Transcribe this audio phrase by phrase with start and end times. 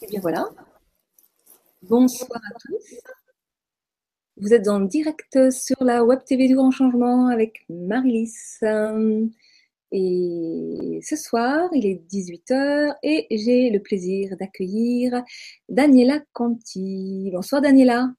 [0.00, 0.48] Et bien voilà.
[1.82, 3.00] Bonsoir à tous.
[4.36, 8.60] Vous êtes en direct sur la Web TV du Grand Changement avec Marilys.
[9.90, 15.24] Et ce soir, il est 18h et j'ai le plaisir d'accueillir
[15.68, 17.30] Daniela Conti.
[17.32, 18.12] Bonsoir Daniela.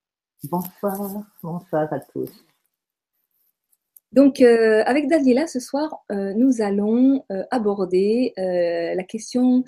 [0.44, 2.32] Bonsoir, bonsoir à tous.
[4.12, 9.64] Donc, euh, avec Daniela, ce soir, euh, nous allons euh, aborder la question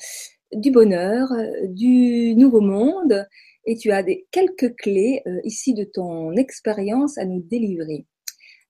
[0.54, 1.30] du bonheur,
[1.66, 3.28] du nouveau monde,
[3.66, 8.06] et tu as des, quelques clés ici de ton expérience à nous délivrer.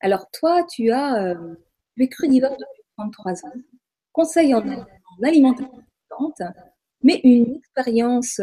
[0.02, 1.36] Alors, toi, tu as
[1.98, 3.53] vécu divers depuis 33 ans,
[4.12, 4.63] conseil en,
[5.23, 5.70] alimentation,
[7.03, 8.39] mais une expérience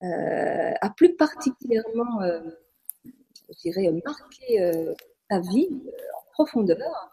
[0.00, 2.20] a plus particulièrement,
[3.04, 4.92] je dirais, marqué
[5.32, 7.12] ta vie euh, en profondeur,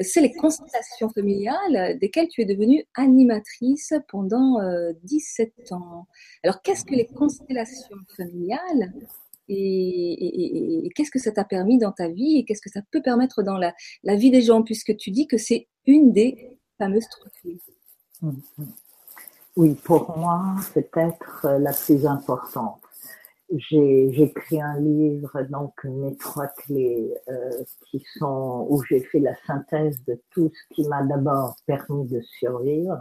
[0.00, 4.58] c'est les constellations familiales desquelles tu es devenue animatrice pendant
[5.04, 6.06] 17 euh, ans.
[6.42, 8.92] Alors, qu'est-ce que les constellations familiales
[9.48, 13.42] et, qu'est-ce que ça t'a permis dans ta vie et qu'est-ce que ça peut permettre
[13.42, 17.58] dans la, la vie des gens, puisque tu dis que c'est une des fameuses structures?
[18.22, 18.66] Mm-hmm.
[19.56, 22.80] Oui, pour moi, c'est peut-être la plus importante
[23.54, 27.14] j'ai écrit un livre, donc mes trois clés,
[27.86, 32.20] qui sont où j'ai fait la synthèse de tout ce qui m'a d'abord permis de
[32.20, 32.98] survivre.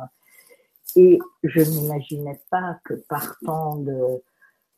[0.95, 3.83] Et je n'imaginais pas que partant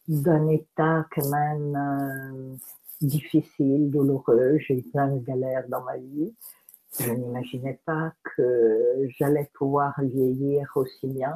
[0.07, 2.55] d'un état quand même euh,
[3.01, 6.33] difficile, douloureux, j'ai eu plein de galères dans ma vie.
[6.99, 11.33] Je n'imaginais pas que j'allais pouvoir vieillir aussi bien.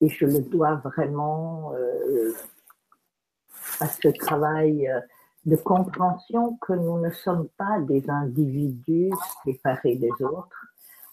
[0.00, 2.32] Et je le dois vraiment euh,
[3.80, 5.00] à ce travail euh,
[5.46, 9.10] de compréhension que nous ne sommes pas des individus
[9.44, 10.66] séparés des autres,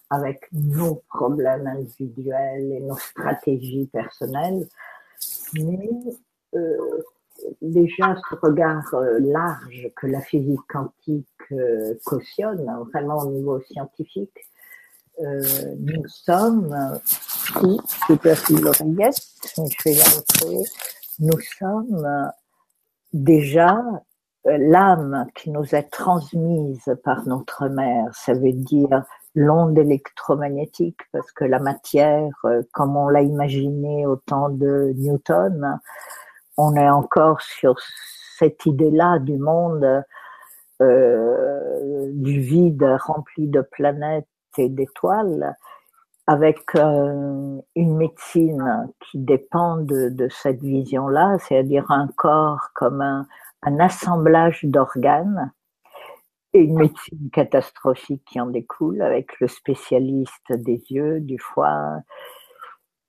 [0.09, 4.67] avec nos problèmes individuels et nos stratégies personnelles,
[5.53, 5.89] mais
[6.55, 7.03] euh,
[7.61, 11.27] déjà ce regard euh, large que la physique quantique
[12.05, 14.47] cautionne, vraiment au niveau scientifique,
[15.19, 16.73] nous sommes,
[17.05, 19.21] si, je peux l'oreillette,
[19.57, 20.63] je vais la
[21.19, 22.31] nous sommes
[23.13, 23.77] déjà
[24.47, 29.03] euh, l'âme qui nous est transmise par notre mère, ça veut dire
[29.35, 35.79] l'onde électromagnétique, parce que la matière, euh, comme on l'a imaginé au temps de Newton,
[36.57, 37.75] on est encore sur
[38.37, 40.03] cette idée-là du monde,
[40.81, 44.27] euh, du vide rempli de planètes
[44.57, 45.55] et d'étoiles,
[46.27, 53.27] avec une médecine qui dépend de, cette vision-là, c'est-à-dire un corps comme un,
[53.79, 55.51] assemblage d'organes
[56.53, 61.99] et une médecine catastrophique qui en découle avec le spécialiste des yeux, du foie.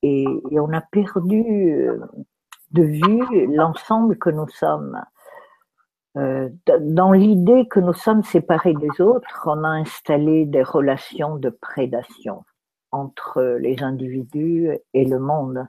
[0.03, 1.89] Et, on a perdu
[2.71, 5.01] de vue l'ensemble que nous sommes.
[6.19, 6.51] Euh,
[6.81, 12.45] dans l'idée que nous sommes séparés des autres, on a installé des relations de prédation
[12.93, 15.67] entre les individus et le monde.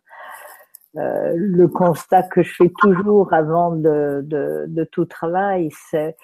[0.98, 6.16] Euh, le constat que je fais toujours avant de, de, tout travail, c'est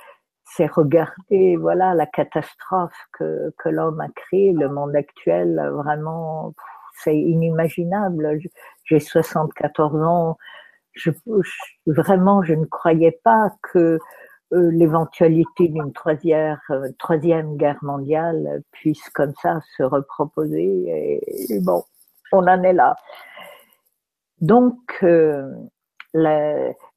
[0.55, 6.53] c'est regarder voilà la catastrophe que, que l'homme a créée, le monde actuel, vraiment,
[7.03, 8.39] c'est inimaginable.
[8.85, 10.37] J'ai 74 ans,
[10.93, 11.11] je,
[11.85, 13.99] vraiment, je ne croyais pas que
[14.51, 21.21] l'éventualité d'une troisième, euh, troisième guerre mondiale puisse comme ça se reproposer.
[21.49, 21.83] Et, bon,
[22.31, 22.95] on en est là.
[24.41, 25.51] Donc, euh,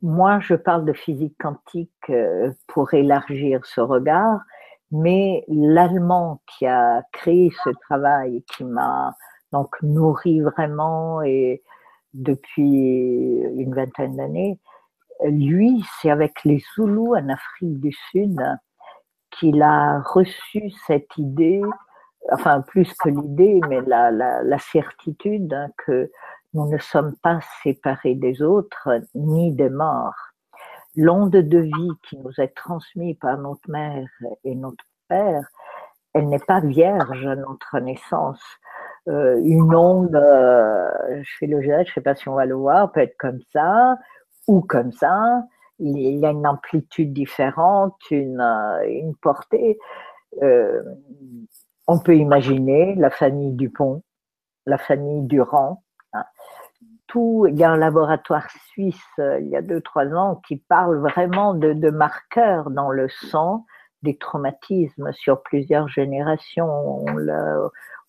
[0.00, 2.12] moi, je parle de physique quantique
[2.68, 4.40] pour élargir ce regard,
[4.90, 9.14] mais l'allemand qui a créé ce travail, qui m'a
[9.52, 11.62] donc nourri vraiment et
[12.14, 12.62] depuis
[13.54, 14.58] une vingtaine d'années,
[15.24, 18.40] lui, c'est avec les Zoulous en Afrique du Sud
[19.30, 21.62] qu'il a reçu cette idée,
[22.30, 26.10] enfin plus que l'idée, mais la, certitude que
[26.54, 30.14] nous ne sommes pas séparés des autres ni des morts.
[30.94, 34.06] L'onde de vie qui nous est transmise par notre mère
[34.44, 35.42] et notre père,
[36.14, 38.42] elle n'est pas vierge à notre naissance.
[39.08, 42.92] Euh, une onde, euh, fais le je ne sais pas si on va le voir,
[42.92, 43.96] peut être comme ça,
[44.46, 45.44] ou comme ça.
[45.78, 49.78] Il y a une amplitude différente, une, euh, une portée.
[50.42, 50.82] Euh,
[51.88, 54.02] on peut imaginer la famille Dupont,
[54.66, 55.82] la famille Durand.
[56.12, 56.24] Hein.
[57.08, 60.56] Tout, il y a un laboratoire suisse euh, il y a deux trois ans qui
[60.56, 63.66] parle vraiment de, de marqueurs dans le sang
[64.02, 67.04] des traumatismes sur plusieurs générations.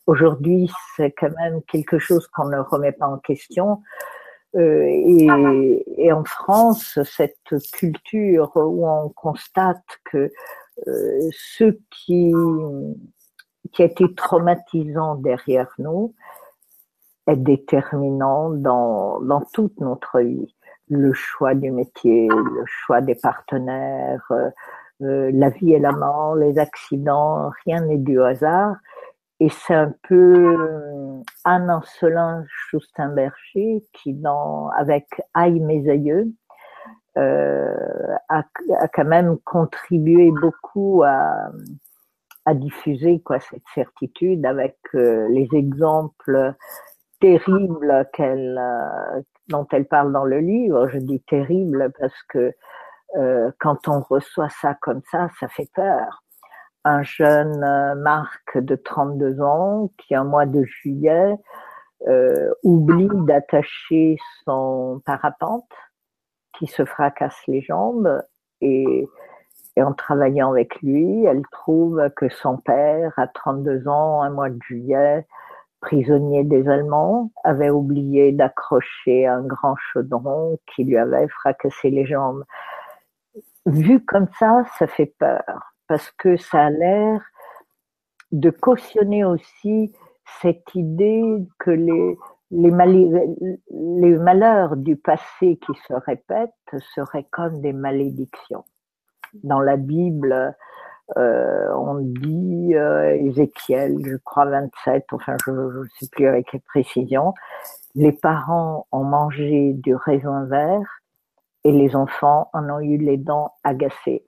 [0.06, 3.81] Aujourd'hui, c'est quand même quelque chose qu'on ne remet pas en question.
[4.56, 10.32] Et, et, en France, cette culture où on constate que
[11.32, 12.34] ce qui,
[13.80, 16.14] a été traumatisant derrière nous
[17.28, 20.54] est déterminant dans, dans toute notre vie.
[20.90, 24.32] Le choix du métier, le choix des partenaires,
[25.02, 28.76] euh, la vie et la mort, les accidents, rien n'est du hasard.
[29.39, 36.31] Et c'est un peu euh, Anne Ancelin Schustenberger qui, dans, avec Aïe mes aïeux,
[37.18, 38.44] euh, a,
[38.94, 41.51] quand même contribué beaucoup à,
[42.53, 46.53] diffuser quoi cette certitude avec euh, les exemples
[47.21, 48.06] terribles
[49.47, 50.89] dont elle parle dans le livre.
[50.89, 52.53] Je dis terrible parce que
[53.59, 56.24] quand on reçoit ça comme ça, ça fait peur.
[56.85, 61.35] Un jeune euh, Marc de 32 ans qui, un mois de juillet,
[62.07, 65.69] euh, oublie d'attacher son parapente,
[66.57, 68.21] qui se fracasse les jambes
[68.62, 69.07] et,
[69.75, 74.50] et, en travaillant avec lui, elle trouve que son père, à 32 ans, un mois
[74.50, 75.25] de juillet,
[75.80, 82.44] prisonnier des Allemands, avait oublié d'accrocher un grand chaudron qui lui avait fracassé les jambes.
[83.65, 87.22] Vu comme ça, ça fait peur, parce que ça a l'air
[88.31, 89.94] de cautionner aussi
[90.42, 92.18] cette idée que les,
[92.50, 92.72] les,
[93.69, 96.50] les, malheurs du passé qui se répètent
[96.95, 98.66] seraient comme des malédictions.
[99.44, 100.56] Dans la Bible,
[101.16, 106.62] euh, on dit, euh, Ézéchiel, je crois 27, enfin je ne sais plus avec quelle
[106.62, 107.36] précision,
[107.94, 111.01] les parents ont mangé du raisin vert
[111.63, 114.25] et les enfants en ont eu les dents agacées.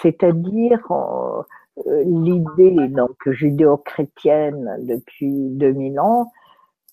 [0.00, 6.32] C'est-à-dire euh, l'idée donc judéo-chrétienne depuis 2000 ans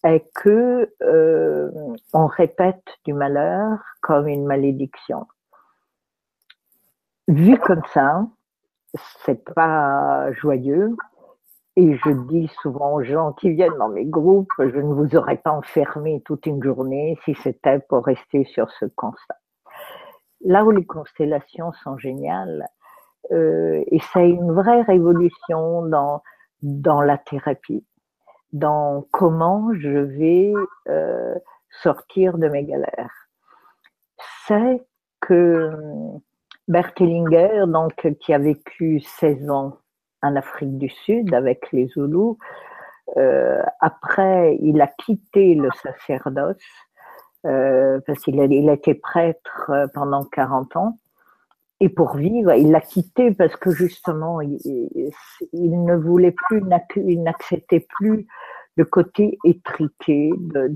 [0.03, 1.69] est que euh,
[2.13, 5.27] on répète du malheur comme une malédiction.
[7.27, 8.25] Vu comme ça,
[9.25, 10.95] c'est pas joyeux.
[11.75, 15.37] Et je dis souvent aux gens qui viennent dans mes groupes, je ne vous aurais
[15.37, 19.37] pas enfermé toute une journée si c'était pour rester sur ce constat
[20.41, 22.67] là où les constellations sont géniales,
[23.31, 26.21] et c'est une vraie révolution dans,
[26.61, 27.85] dans la thérapie,
[28.53, 30.53] dans comment je vais
[30.87, 31.35] euh,
[31.81, 33.27] sortir de mes galères.
[34.47, 34.85] C'est
[35.21, 35.71] que
[36.67, 39.77] Bert Hellinger, donc, qui a vécu 16 ans
[40.21, 42.37] en Afrique du Sud avec les Zoulous,
[43.17, 46.57] euh, après, il a quitté le sacerdoce
[47.45, 50.97] euh, parce qu'il a, été prêtre euh, pendant 40 ans.
[51.81, 55.11] Et pour vivre, il l'a quitté parce que justement, il,
[55.53, 56.61] ne voulait plus,
[56.97, 58.27] il n'acceptait plus
[58.75, 60.31] le côté étriqué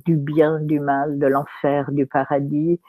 [0.06, 2.80] du bien, du mal, de l'enfer, du paradis.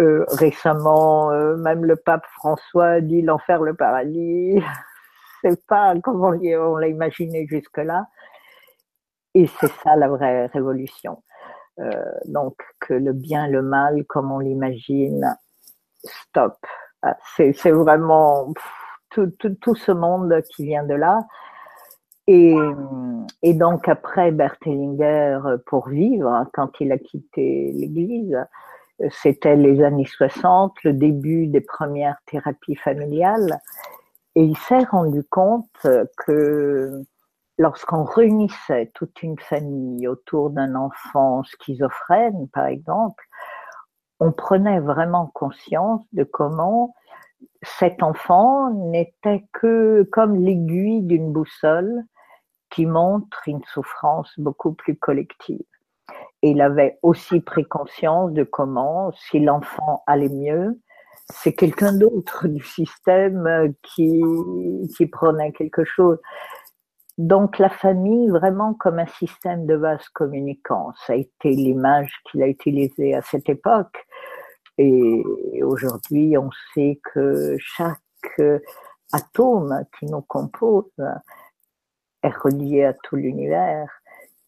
[0.00, 4.60] Euh, récemment, euh, même le pape François dit l'enfer, le paradis.
[5.42, 8.06] C'est pas comme on, on l'a imaginé jusque-là.
[9.34, 11.22] Et c'est ça la vraie révolution.
[11.78, 11.90] Euh,
[12.26, 15.36] donc que le bien, le mal, comme on l'imagine,
[16.04, 16.58] stop.
[17.02, 18.52] Ah, c'est vraiment
[19.10, 21.26] tout, ce monde qui vient de là.
[22.26, 22.54] Et,
[23.42, 28.38] et donc après Berthellinger, pour vivre, quand il a quitté l'Église,
[29.10, 33.58] c'était les années 60, le début des premières thérapies familiales.
[34.36, 35.86] Et il s'est rendu compte
[36.18, 37.02] que
[37.58, 43.24] lorsqu'on réunissait toute une famille autour d'un enfant schizophrène, par exemple,
[44.20, 46.94] on prenait vraiment conscience de comment
[47.62, 52.04] cet enfant n'était que comme l'aiguille d'une boussole
[52.70, 55.64] qui montre une souffrance beaucoup plus collective.
[56.42, 60.80] Et il avait aussi pris conscience de comment, si l'enfant allait mieux,
[61.28, 64.22] c'est quelqu'un d'autre du système qui,
[64.96, 66.18] qui prenait quelque chose.
[67.18, 72.42] Donc la famille vraiment comme un système de vase communicant, ça a été l'image qu'il
[72.42, 74.06] a utilisée à cette époque.
[74.82, 78.40] Et aujourd'hui, on sait que chaque
[79.12, 80.86] atome qui nous compose
[82.22, 83.90] est relié à tout l'univers,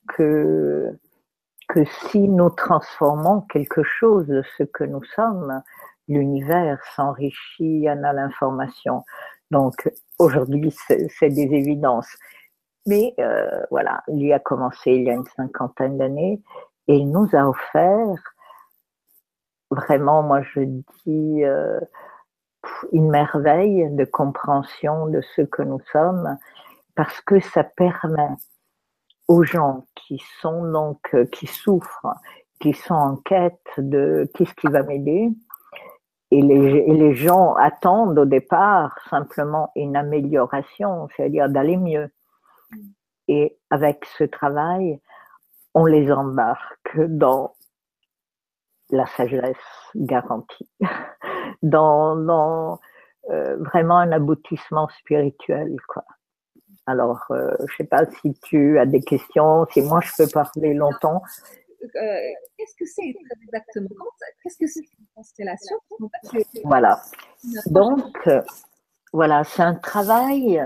[0.09, 0.99] que,
[1.69, 5.63] que si nous transformons quelque chose de ce que nous sommes,
[6.09, 9.05] l'univers s'enrichit en a l'information.
[9.51, 9.87] Donc
[10.19, 12.17] aujourd'hui, c'est des évidences.
[12.87, 16.41] Mais euh, voilà, lui a commencé il y a une cinquantaine d'années
[16.89, 18.32] et il nous a offert
[19.73, 21.81] vraiment, moi je dis, euh,
[22.93, 26.37] une merveille de compréhension de ce que nous sommes
[26.95, 28.31] parce que ça permet
[29.29, 32.15] aux gens qui sont donc, euh, qui souffrent,
[32.61, 35.31] qui sont en quête de qu'est-ce qui va m'aider.
[36.31, 42.11] Et les, les, gens attendent au départ simplement une amélioration, c'est-à-dire d'aller mieux.
[43.29, 44.99] Et avec ce travail,
[45.75, 47.55] on les embarque dans
[48.93, 49.57] la sagesse
[49.97, 50.69] garantie,
[51.63, 52.79] dans, dans
[53.31, 55.77] euh, vraiment un aboutissement spirituel.
[55.89, 56.05] Quoi.
[56.87, 60.31] Alors, euh, je ne sais pas si tu as des questions, si moi je peux
[60.31, 61.23] parler longtemps.
[61.83, 61.89] Euh,
[62.57, 63.89] qu'est-ce que c'est exactement?
[64.43, 65.77] Qu'est-ce que c'est une constellation?
[66.65, 67.01] Voilà.
[67.67, 68.29] Donc,
[69.13, 70.63] voilà, c'est un travail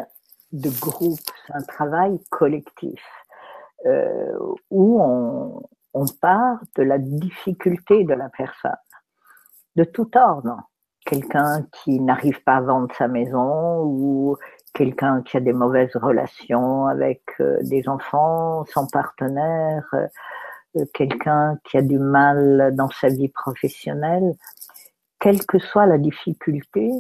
[0.52, 3.02] de groupe, c'est un travail collectif
[4.71, 5.62] où on,
[5.96, 8.82] on part de la difficulté de la personne,
[9.76, 10.60] de tout ordre.
[11.06, 14.36] Quelqu'un qui n'arrive pas à vendre sa maison ou
[14.74, 21.78] quelqu'un qui a des mauvaises relations avec euh, des enfants, son partenaire, euh, quelqu'un qui
[21.78, 24.34] a du mal dans sa vie professionnelle,
[25.18, 26.90] quelle que soit la difficulté.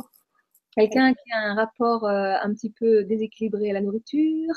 [0.74, 4.54] Quelqu'un qui a un rapport euh, un petit peu déséquilibré à la nourriture.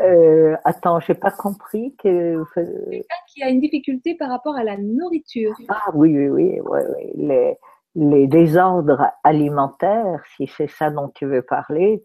[0.00, 2.44] Euh, attends, j'ai pas compris que.
[2.54, 5.54] Quelqu'un qui a une difficulté par rapport à la nourriture.
[5.68, 7.12] Ah oui, oui, oui, oui, oui.
[7.16, 7.56] Les,
[7.94, 12.02] les désordres alimentaires, si c'est ça dont tu veux parler,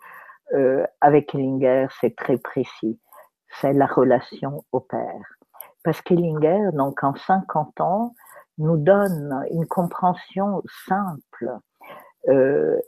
[0.53, 3.00] euh, avec Ellinger, c'est très précis.
[3.62, 5.38] C'est la relation au père.
[5.84, 8.13] Parce qu'Ellinger, donc en 50 ans,
[8.58, 11.51] nous donne une compréhension simple.
[12.27, 12.79] Euh,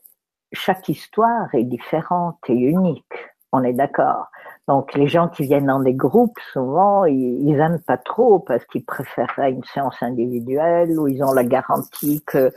[0.54, 3.14] chaque histoire est différente et unique,
[3.52, 4.28] on est d'accord.
[4.68, 8.86] Donc les gens qui viennent dans des groupes, souvent, ils, n'aiment pas trop parce qu'ils
[8.86, 12.52] préfèrent une séance individuelle où ils ont la garantie que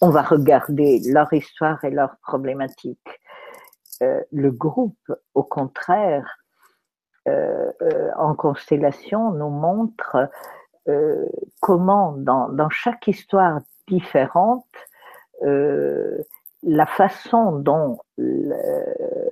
[0.00, 3.20] on va regarder leur histoire et leurs problématiques.
[4.02, 6.38] Euh, le groupe, au contraire,
[7.28, 10.28] euh, euh, en constellation, nous montre
[11.60, 14.66] comment, dans, dans, chaque histoire différente,
[15.42, 18.00] la façon dont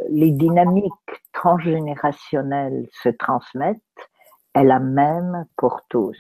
[0.09, 0.93] les dynamiques
[1.33, 3.81] transgénérationnelles se transmettent
[4.55, 6.19] est la même pour tous.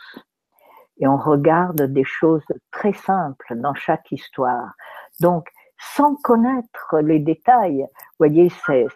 [1.00, 4.72] Et on regarde des choses très simples dans chaque histoire.
[5.20, 8.50] Donc, sans connaître les détails, vous voyez,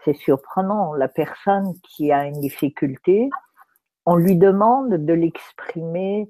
[0.04, 0.94] c'est surprenant.
[0.94, 3.30] La personne qui a une difficulté,
[4.04, 6.28] on lui demande de l'exprimer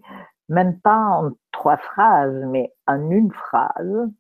[0.49, 4.11] même pas en trois phrases, mais en une phrase,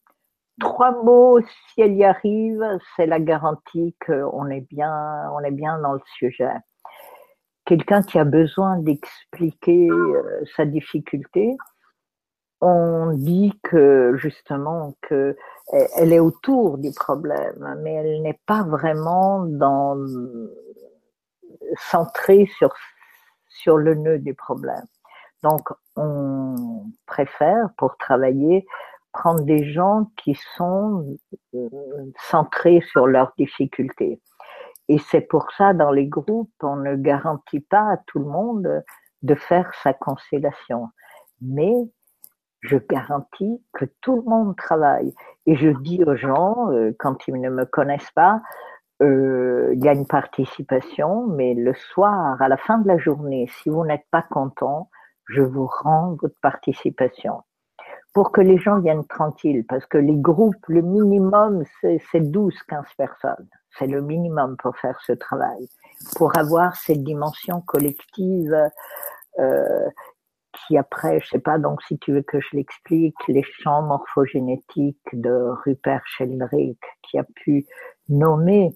[0.62, 2.64] trois mots, si elle y arrive,
[2.95, 6.54] c'est la garantie qu'on est bien, on est bien dans le sujet.
[7.64, 11.57] Quelqu'un qui a besoin d'expliquer euh, sa difficulté,
[12.61, 15.37] on dit que justement que
[15.97, 19.97] elle est autour du problème, mais elle n'est pas vraiment dans
[21.90, 22.73] centrée sur
[23.49, 24.87] sur le nœud du problème.
[25.42, 28.64] Donc on préfère pour travailler
[29.12, 31.07] prendre des gens qui sont
[31.54, 31.69] euh,
[32.31, 34.21] centrés sur leurs difficultés.
[34.88, 38.83] Et c'est pour ça, dans les groupes, on ne garantit pas à tout le monde
[39.23, 40.88] de faire sa constellation.
[41.40, 41.73] Mais
[42.61, 45.14] je garantis que tout le monde travaille.
[45.47, 48.40] Et je dis aux gens, euh, quand ils ne me connaissent pas,
[49.02, 53.50] euh, il y a une participation, mais le soir, à la fin de la journée,
[53.62, 54.90] si vous n'êtes pas content,
[55.26, 57.42] je vous rends votre participation
[58.12, 63.49] pour que les gens viennent tranquilles, parce que les groupes, le minimum, c'est 12-15 personnes.
[63.78, 65.69] C'est le minimum pour faire ce travail,
[66.16, 68.54] pour avoir cette dimension collective
[69.38, 69.88] euh,
[70.52, 74.99] qui après, je sais pas, donc si tu veux que je l'explique, les champs morphogénétiques
[75.14, 77.64] de Rupert Sheldrake, qui a pu
[78.11, 78.75] nommer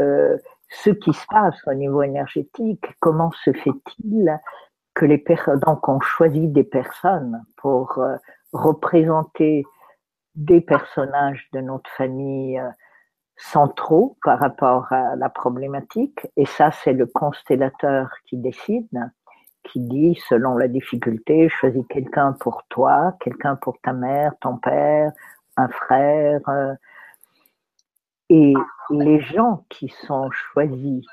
[0.00, 0.38] euh,
[0.70, 4.40] ce qui se passe au niveau énergétique, comment se fait-il
[4.94, 8.16] que les personnes, donc on choisit des personnes pour euh,
[8.52, 9.64] représenter
[10.34, 12.68] des personnages de notre famille euh,
[13.36, 16.26] centraux par rapport à la problématique.
[16.36, 18.88] Et ça, c'est le constellateur qui décide,
[19.64, 25.10] qui dit, selon la difficulté, choisis quelqu'un pour toi, quelqu'un pour ta mère, ton père,
[25.56, 26.40] un frère.
[26.48, 26.74] Euh.
[28.28, 28.54] Et
[28.90, 31.04] les gens qui sont choisis.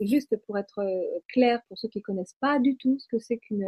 [0.00, 3.38] Juste pour être euh, clair, pour ceux qui connaissent pas du tout ce que c'est
[3.38, 3.66] qu'une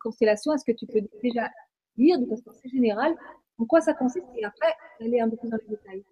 [0.00, 1.48] constellation, est-ce que tu peux déjà
[1.96, 3.14] de façon assez générale
[3.58, 6.04] en quoi ça consiste et après aller un peu dans les détails.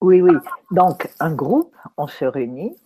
[0.00, 0.32] Oui, oui.
[0.70, 2.76] Donc, un groupe, on se réunit.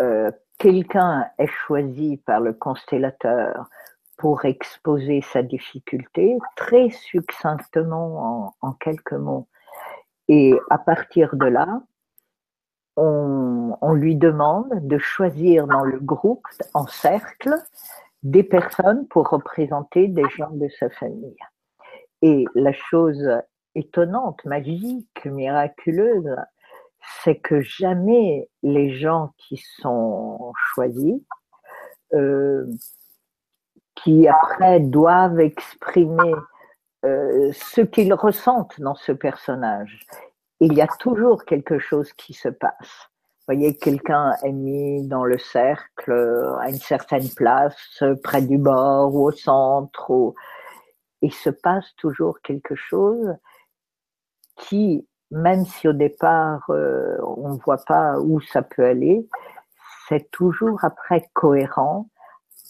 [0.00, 3.68] Euh, quelqu'un est choisi par le constellateur
[4.16, 9.48] pour exposer sa difficulté très succinctement en, quelques mots.
[10.26, 11.82] Et à partir de là,
[12.96, 17.54] on, lui demande de choisir dans le groupe, en cercle,
[18.22, 21.36] des personnes pour représenter des gens de sa famille.
[22.22, 23.28] Et la chose
[23.74, 26.36] étonnante, magique, miraculeuse,
[27.22, 31.20] c'est que jamais les gens qui sont choisis,
[32.14, 32.66] euh,
[33.94, 36.34] qui après doivent exprimer
[37.04, 40.06] euh, ce qu'ils ressentent dans ce personnage,
[40.60, 43.08] il y a toujours quelque chose qui se passe.
[43.46, 46.12] Vous voyez, quelqu'un est mis dans le cercle,
[46.60, 50.34] à une certaine place, près du bord ou au centre, ou...
[51.22, 53.34] il se passe toujours quelque chose
[54.56, 59.28] qui, même si au départ euh, on ne voit pas où ça peut aller,
[60.08, 62.08] c'est toujours après cohérent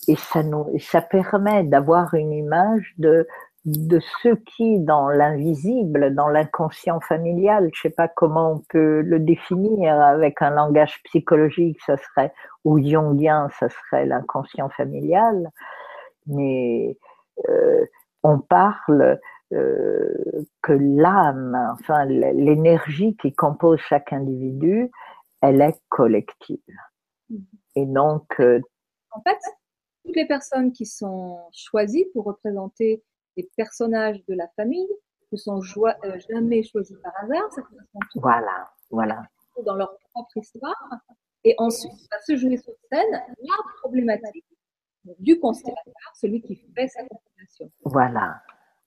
[0.07, 3.27] et ça, nous, ça permet d'avoir une image de,
[3.65, 9.03] de ce qui, dans l'invisible, dans l'inconscient familial, je ne sais pas comment on peut
[9.03, 12.33] le définir avec un langage psychologique, ça serait,
[12.65, 15.51] ou jungien, ça serait l'inconscient familial,
[16.27, 16.97] mais
[17.49, 17.85] euh,
[18.23, 19.19] on parle
[19.53, 20.15] euh,
[20.63, 24.91] que l'âme, enfin l'énergie qui compose chaque individu,
[25.41, 26.59] elle est collective.
[27.75, 28.61] Et donc, euh,
[29.13, 29.39] en fait,
[30.05, 33.03] toutes les personnes qui sont choisies pour représenter
[33.37, 34.89] des personnages de la famille
[35.33, 37.53] ne sont euh, jamais choisis par hasard.
[37.53, 37.63] Ça
[38.17, 39.23] voilà, voilà.
[39.65, 40.91] Dans leur propre histoire.
[41.45, 44.45] Et ensuite, va se jouer sur scène la problématique
[45.19, 47.71] du constellateur, celui qui fait sa constellation.
[47.85, 48.41] Voilà.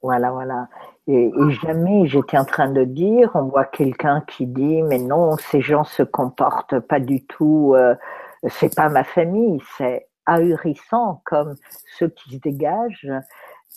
[0.03, 0.67] Voilà, voilà.
[1.07, 1.31] Et,
[1.63, 5.83] jamais j'étais en train de dire, on voit quelqu'un qui dit, mais non, ces gens
[5.83, 7.95] se comportent pas du tout, euh,
[8.49, 11.55] c'est pas ma famille, c'est ahurissant comme
[11.97, 13.11] ceux qui se dégagent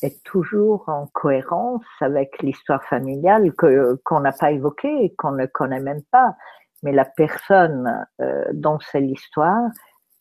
[0.02, 5.80] est toujours en cohérence avec l'histoire familiale que qu'on n'a pas évoquée, qu'on ne connaît
[5.80, 6.34] même pas,
[6.82, 9.70] mais la personne euh, dont c'est l'histoire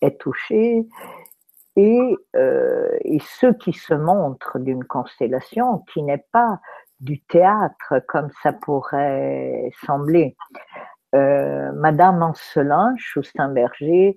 [0.02, 0.88] est touchée
[1.76, 6.60] et, euh, et ceux qui se montrent d'une constellation qui n'est pas
[7.00, 10.36] du théâtre comme ça pourrait sembler.
[11.16, 14.16] Euh, Madame Ancelin, Choustin-Berger,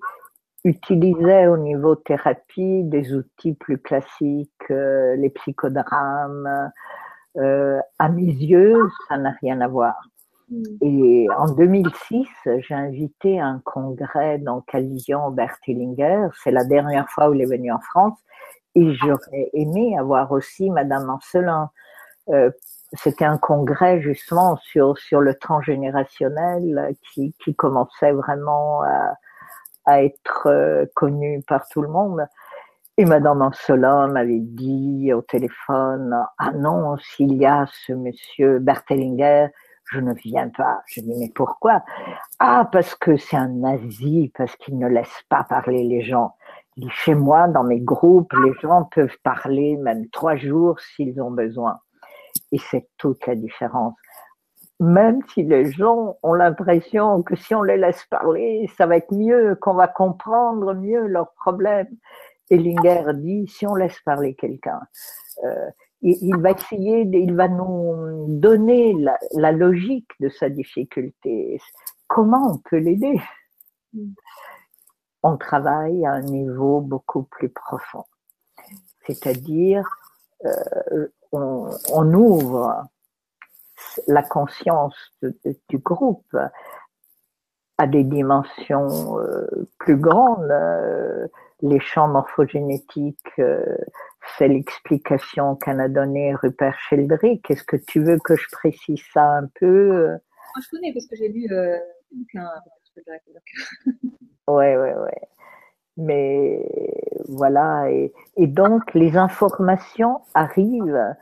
[0.63, 6.71] utilisait au niveau thérapie des outils plus classiques, euh, les psychodrames.
[7.37, 9.95] Euh, à mes yeux, ça n'a rien à voir.
[10.81, 12.27] Et en 2006,
[12.59, 16.27] j'ai invité un congrès dans Calision Bertelinger.
[16.43, 18.17] C'est la dernière fois où il est venu en France.
[18.75, 21.69] Et j'aurais aimé avoir aussi Madame Ancelin.
[22.29, 22.49] Euh,
[22.93, 29.15] c'était un congrès justement sur, sur le transgénérationnel qui, qui commençait vraiment à,
[29.85, 32.25] à être euh, connu par tout le monde.
[32.97, 39.49] Et Madame Ancelin m'avait dit au téléphone, ah non, s'il y a ce monsieur Bertelinger,
[39.91, 40.81] je ne viens pas.
[40.87, 41.83] Je dis, mais pourquoi?
[42.39, 46.35] Ah, parce que c'est un nazi, parce qu'il ne laisse pas parler les gens.
[46.89, 51.79] chez moi, dans mes groupes, les gens peuvent parler même trois jours s'ils ont besoin.
[52.51, 53.95] Et c'est toute la différence.
[54.79, 59.11] Même si les gens ont l'impression que si on les laisse parler, ça va être
[59.11, 61.89] mieux, qu'on va comprendre mieux leurs problèmes.
[62.51, 64.79] Ellinger dit, si on laisse parler quelqu'un,
[65.43, 65.69] euh,
[66.01, 68.95] il va essayer, il va nous donner
[69.33, 71.59] la, logique de sa difficulté.
[72.07, 73.19] Comment on peut l'aider?
[75.23, 78.05] On travaille à un niveau beaucoup plus profond.
[79.05, 79.87] C'est-à-dire,
[80.45, 82.83] euh, on, ouvre
[84.07, 84.95] la conscience
[85.69, 86.37] du groupe
[87.77, 90.51] à des dimensions euh, plus grandes.
[90.51, 91.27] Euh,
[91.61, 93.41] les champs morphogénétiques
[94.37, 97.49] c'est l'explication qu'en a donnée Rupert Sheldrake.
[97.49, 100.07] Est-ce que tu veux que je précise ça un peu?
[100.07, 101.77] Moi, je connais parce que j'ai lu euh,
[102.11, 102.49] Rupert
[104.47, 105.21] ouais, ouais, ouais.
[105.97, 106.67] Mais
[107.27, 108.11] voilà, et,
[108.47, 111.15] donc les informations arrivent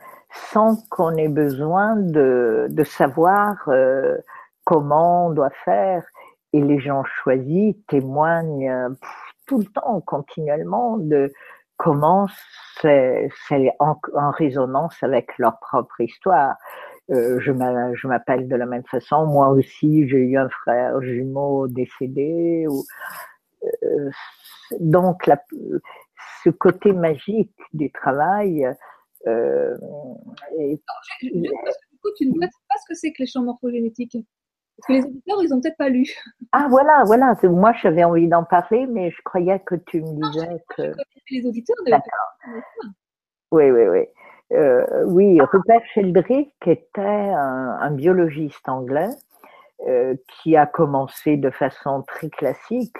[0.50, 4.16] sans qu'on ait besoin de, de savoir euh,
[4.64, 6.02] comment on doit faire.
[6.52, 8.96] Et les gens choisis témoignent
[9.46, 11.32] tout le temps, continuellement, de,
[11.76, 12.26] comment
[12.80, 13.28] c'est
[13.78, 13.96] en,
[14.30, 16.56] résonance avec leur propre histoire.
[17.10, 19.26] Euh, je m'appelle de la même façon.
[19.26, 22.66] Moi aussi, j'ai eu un frère jumeau décédé.
[23.84, 24.10] Euh,
[24.80, 25.30] donc,
[26.44, 28.68] ce côté magique du travail.
[29.26, 29.76] Euh,
[30.58, 30.80] et,
[31.22, 31.40] du
[32.02, 34.16] coup, tu ne sais pas ce que c'est que les champs morphogénétiques
[34.76, 36.06] parce que les auditeurs, ils n'ont peut-être pas lu.
[36.52, 37.34] Ah, voilà, voilà.
[37.44, 40.92] Moi, j'avais envie d'en parler, mais je croyais que tu me disais que.
[41.30, 42.60] Les auditeurs D'accord.
[43.52, 44.04] Oui, oui, oui.
[44.52, 49.08] Euh, oui, Rupert Sheldrake était un, biologiste anglais
[49.88, 52.96] euh, qui a commencé de façon très classique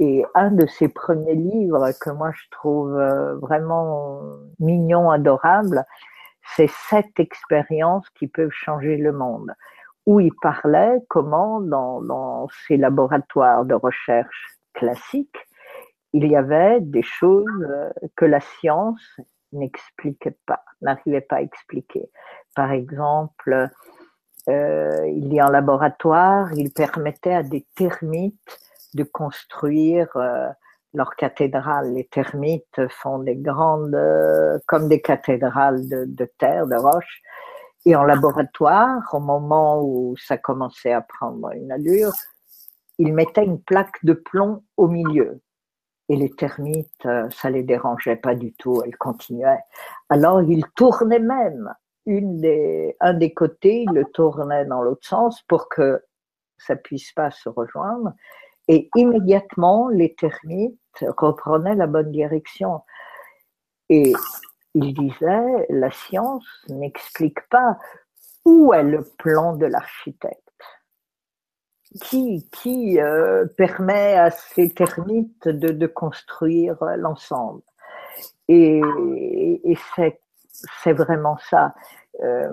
[0.00, 2.98] Et un de ses premiers livres que moi je trouve
[3.40, 4.22] vraiment
[4.58, 5.84] mignon, adorable,
[6.56, 9.52] c'est cette expérience qui peut changer le monde,
[10.08, 15.36] où il parlait comment dans, dans ces laboratoires de recherche classiques,
[16.14, 17.68] il y avait des choses
[18.16, 19.20] que la science
[19.52, 22.10] n'expliquait pas, n'arrivait pas à expliquer.
[22.54, 23.68] Par exemple,
[24.48, 28.58] euh, il y a un laboratoire, il permettait à des termites
[28.94, 30.48] de construire euh,
[30.94, 31.92] leur cathédrale.
[31.92, 37.20] Les termites font des grandes, euh, comme des cathédrales de, terre, de roche.
[37.86, 42.12] Et en laboratoire, au moment où ça commençait à prendre une allure,
[42.98, 45.40] il mettait une plaque de plomb au milieu.
[46.08, 49.60] Et les termites, ça les dérangeait pas du tout, elles continuaient.
[50.08, 51.72] Alors il tournait même
[52.06, 56.02] un des côtés, il le tournait dans l'autre sens pour que
[56.56, 58.12] ça puisse pas se rejoindre.
[58.66, 62.82] Et immédiatement, les termites reprenaient la bonne direction.
[63.88, 64.12] Et
[64.78, 67.78] il disait, la science n'explique pas
[68.44, 70.42] où est le plan de l'architecte.
[72.02, 77.62] Qui, qui euh, permet à ces termites de, de construire l'ensemble?
[78.48, 78.82] Et,
[80.82, 81.74] c'est vraiment ça.
[82.22, 82.48] Euh,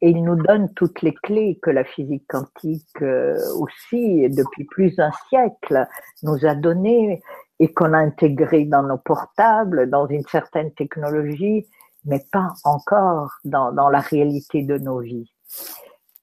[0.00, 4.96] et il nous donne toutes les clés que la physique quantique euh, aussi, depuis plus
[4.96, 5.86] d'un siècle,
[6.22, 7.22] nous a données
[7.60, 11.66] et qu'on a intégrées dans nos portables, dans une certaine technologie,
[12.04, 15.32] mais pas encore dans, dans la réalité de nos vies.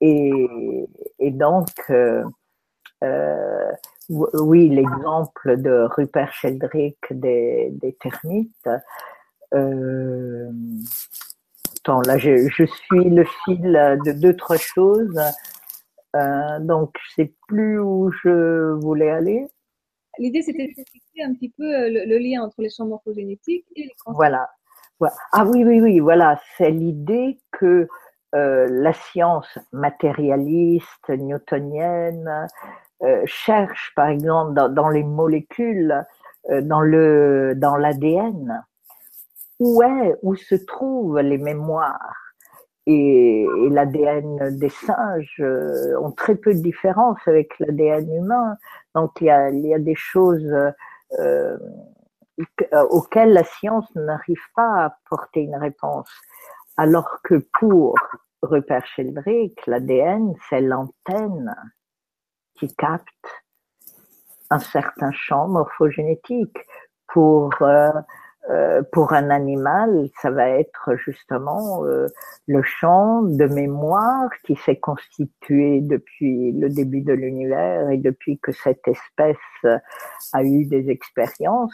[0.01, 0.87] Et,
[1.19, 2.23] et donc, euh,
[3.03, 3.71] euh
[4.07, 8.69] oui, l'exemple de Rupert Sheldrake des, des termites,
[9.55, 10.51] euh,
[12.05, 15.19] là, je, suis le fil de deux, trois choses.
[16.15, 19.47] Euh, donc, je sais plus où je voulais aller.
[20.19, 23.91] L'idée, c'était d'expliquer un petit peu euh, le, lien entre les champs morphogénétiques et les
[24.07, 24.49] Voilà.
[25.33, 26.39] Ah oui, oui, oui, voilà.
[26.57, 27.87] C'est l'idée que
[28.33, 32.47] euh, la science matérialiste, newtonienne,
[33.25, 36.03] cherche, par exemple, dans, les molécules,
[36.49, 38.63] dans le dans l'ADN,
[39.59, 42.24] où est, où se trouvent les mémoires?
[42.87, 48.57] Et, l'ADN des singes euh, ont très peu de différence avec l'ADN humain.
[48.93, 50.53] Donc il y a, il y a des choses
[51.19, 51.57] euh,
[52.89, 56.09] auxquelles la science n'arrive pas à apporter une réponse.
[56.77, 57.95] Alors que pour
[58.41, 61.55] Rupert Sheldrake, l'ADN, c'est l'antenne
[62.55, 63.07] qui capte
[64.49, 66.57] un certain champ morphogénétique.
[67.07, 67.91] Pour euh,
[68.49, 72.07] euh, pour un animal, ça va être justement euh,
[72.47, 78.51] le champ de mémoire qui s'est constitué depuis le début de l'univers et depuis que
[78.51, 79.37] cette espèce
[80.33, 81.73] a eu des expériences.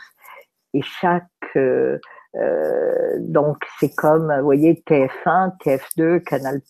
[0.74, 1.26] Et chaque
[2.38, 6.62] euh, donc c'est comme, vous voyez, TF1, TF2, Canal+,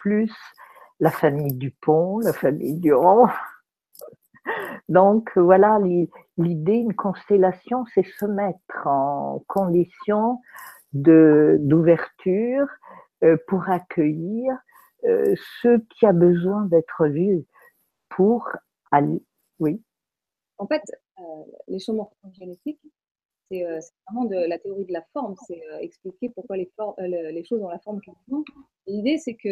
[0.99, 3.29] la famille Dupont, la famille Durand.
[4.89, 5.79] Donc voilà,
[6.41, 10.39] l'idée, une constellation, c'est se mettre en condition
[10.93, 12.67] d'ouverture
[13.23, 14.57] euh, pour accueillir
[15.05, 17.45] euh, ce qui a besoin d'être vu
[18.09, 18.49] pour
[18.91, 19.23] aller.
[19.59, 19.81] Oui.
[20.57, 20.83] En fait,
[21.19, 21.23] euh,
[21.67, 22.81] les champs morphogénétiques,
[23.49, 23.63] c'est
[24.07, 27.79] vraiment de la théorie de la forme, c'est expliquer pourquoi les, les choses ont la
[27.79, 28.45] forme qu'elles ont.
[28.87, 29.49] L'idée, c'est que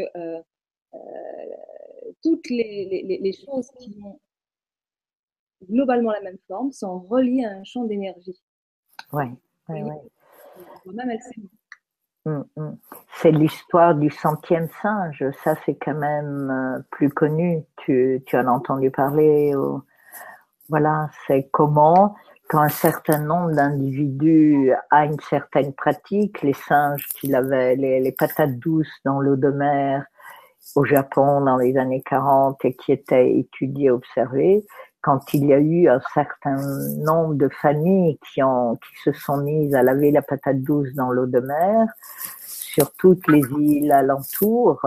[2.24, 4.20] toutes les, les, les, choses qui ont
[5.68, 8.40] globalement la même forme sont reliées à un champ d'énergie.
[9.12, 9.26] Oui,
[9.70, 10.94] oui, oui.
[10.94, 11.18] Même
[12.26, 12.78] hum, hum.
[13.22, 15.24] C'est l'histoire du centième singe.
[15.44, 17.64] Ça, c'est quand même euh, plus connu.
[17.78, 19.54] Tu, tu en as entendu parler.
[20.70, 22.16] Voilà, c'est comment,
[22.50, 28.12] quand un certain nombre d'individus a une certaine pratique, les singes qui avaient les, les
[28.12, 30.06] patates douces dans l'eau de mer
[30.76, 34.66] au Japon dans les années 40 et qui étaient étudiés, observés,
[35.02, 36.58] quand il y a eu un certain
[36.98, 41.12] nombre de familles qui, ont, qui se sont mises à laver la patate douce dans
[41.12, 41.88] l'eau de mer,
[42.46, 44.86] sur toutes les îles alentours,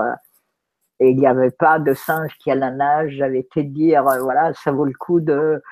[1.00, 4.52] et il n'y avait pas de singe qui à la nage, j'avais été dire, voilà,
[4.54, 5.62] ça vaut le coup de,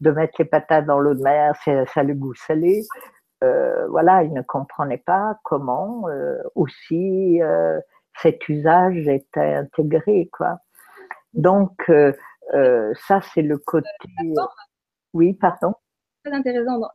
[0.00, 2.84] de mettre les patates dans l'eau de mer, ça a le goût salé.
[3.44, 7.78] Euh, voilà, ils ne comprenaient pas comment euh, aussi euh,
[8.20, 10.58] cet usage était intégré, quoi.
[11.34, 12.12] Donc, euh, euh,
[12.52, 13.88] ça, c'est le côté.
[15.14, 15.74] Oui, pardon.
[16.24, 16.90] Très intéressant dans,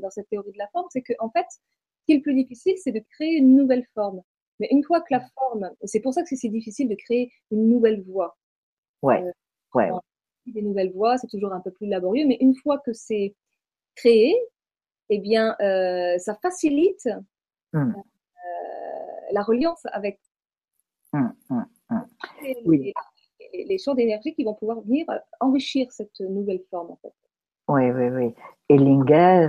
[0.00, 2.34] dans, cette théorie de la forme, c'est qu'en en fait, ce qui est le plus
[2.34, 4.22] difficile, c'est de créer une nouvelle forme.
[4.60, 7.68] Mais une fois que la forme, c'est pour ça que c'est difficile de créer une
[7.68, 8.36] nouvelle voix.
[9.02, 9.22] Ouais.
[9.22, 9.32] Euh,
[9.74, 9.90] ouais.
[10.46, 13.34] Des nouvelles voix, c'est toujours un peu plus laborieux, mais une fois que c'est
[13.94, 14.34] créé,
[15.08, 15.54] eh bien,
[16.18, 17.08] ça facilite
[17.72, 17.92] mmh.
[19.32, 20.20] la reliance avec
[21.12, 21.62] mmh, mmh,
[23.52, 25.06] les, les, champs d'énergie qui vont pouvoir venir
[25.40, 27.12] enrichir cette nouvelle forme, en fait.
[27.68, 28.34] Oui, oui, oui.
[28.68, 29.48] Ellinger,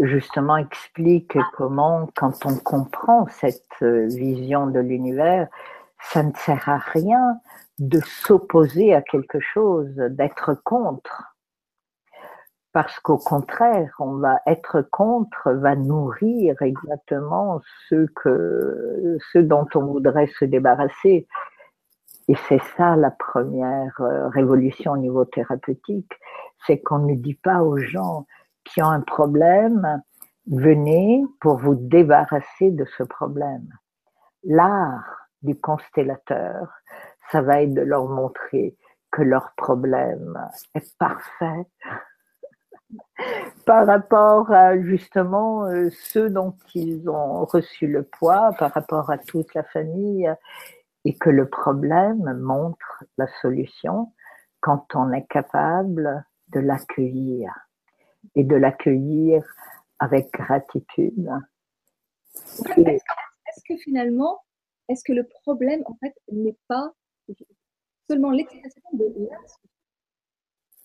[0.00, 5.48] justement, explique comment, quand on comprend cette vision de l'univers,
[6.00, 7.40] ça ne sert à rien
[7.78, 11.34] de s'opposer à quelque chose, d'être contre.
[12.72, 19.84] Parce qu'au contraire, on va être contre, va nourrir exactement ce que, ce dont on
[19.86, 21.28] voudrait se débarrasser.
[22.28, 26.12] Et c'est ça la première euh, révolution au niveau thérapeutique,
[26.66, 28.26] c'est qu'on ne dit pas aux gens
[28.64, 30.02] qui ont un problème,
[30.46, 33.68] venez pour vous débarrasser de ce problème.
[34.42, 36.68] L'art du constellateur,
[37.30, 38.74] ça va être de leur montrer
[39.10, 40.38] que leur problème
[40.74, 41.66] est parfait
[43.66, 49.18] par rapport à justement euh, ceux dont ils ont reçu le poids, par rapport à
[49.18, 50.30] toute la famille,
[51.04, 54.12] et que le problème montre la solution
[54.60, 57.52] quand on est capable de l'accueillir
[58.34, 59.44] et de l'accueillir
[59.98, 61.30] avec gratitude.
[62.76, 64.42] Est-ce que finalement,
[64.88, 66.92] est-ce que le problème en fait n'est pas
[68.08, 69.04] seulement l'expression de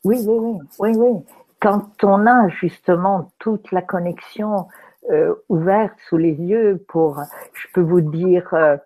[0.05, 1.25] oui, oui, oui, oui.
[1.59, 4.67] Quand on a justement toute la connexion
[5.09, 7.21] euh, ouverte sous les yeux pour,
[7.53, 8.77] je peux vous dire, euh,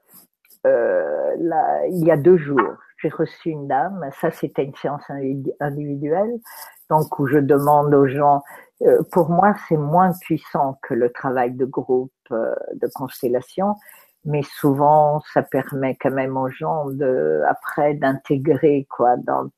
[0.66, 5.04] euh, là, il y a deux jours, j'ai reçu une dame, ça c'était une séance
[5.60, 6.40] individuelle,
[6.90, 8.44] donc où je demande aux gens,
[8.84, 13.76] euh, pour moi c'est moins puissant que le travail de groupe euh, de constellation,
[14.24, 19.50] mais souvent ça permet quand même aux gens de après d'intégrer quoi dans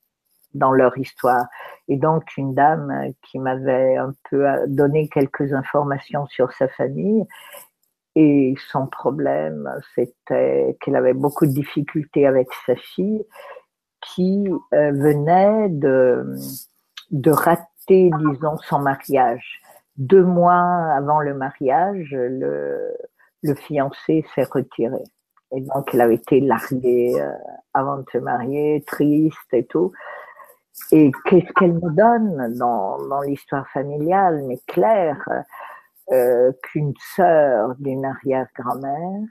[0.55, 1.47] dans leur histoire.
[1.87, 7.27] Et donc une dame qui m'avait un peu donné quelques informations sur sa famille
[8.15, 13.25] et son problème, c'était qu'elle avait beaucoup de difficultés avec sa fille
[14.01, 16.25] qui euh, venait de,
[17.11, 19.61] de rater, disons, son mariage.
[19.97, 22.93] Deux mois avant le mariage, le,
[23.43, 25.03] le fiancé s'est retiré.
[25.51, 27.31] Et donc, elle avait été larguée euh,
[27.73, 29.91] avant de se marier, triste et tout.
[30.91, 35.25] Et qu'est-ce qu'elle me donne dans, dans l'histoire familiale, mais claire
[36.11, 39.23] euh, qu'une sœur d'une arrière-grand-mère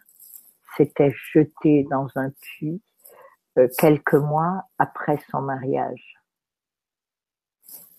[0.76, 2.82] s'était jetée dans un puits
[3.58, 6.14] euh, quelques mois après son mariage.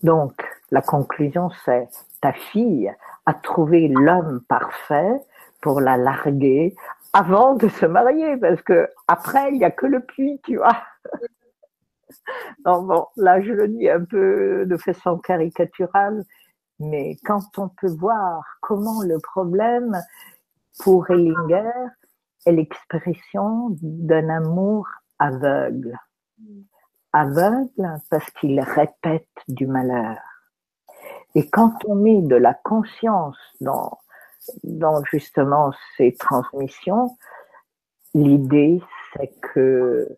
[0.04, 0.34] Donc,
[0.72, 1.88] la conclusion, c'est
[2.22, 2.94] ta fille
[3.26, 5.14] a trouvé l'homme parfait
[5.62, 6.76] pour la larguer
[7.14, 10.84] avant de se marier, parce que après, il n'y a que le puits, tu vois.
[12.66, 16.26] bon, là, je le dis un peu de façon caricaturale,
[16.80, 20.02] mais quand on peut voir comment le problème,
[20.80, 21.72] pour Ellinger,
[22.46, 24.88] est l'expression d'un amour
[25.20, 25.98] aveugle.
[27.14, 30.18] Aveugle parce qu'il répète du malheur.
[31.34, 33.98] Et quand on met de la conscience dans,
[34.64, 37.18] dans justement ces transmissions,
[38.14, 38.82] l'idée
[39.14, 40.18] c'est que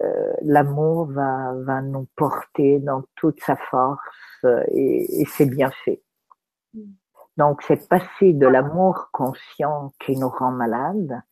[0.00, 6.02] euh, l'amour va, va nous porter dans toute sa force et, et c'est bien fait.
[6.74, 6.92] Mm.
[7.36, 11.22] Donc c'est passer de l'amour conscient qui nous rend malade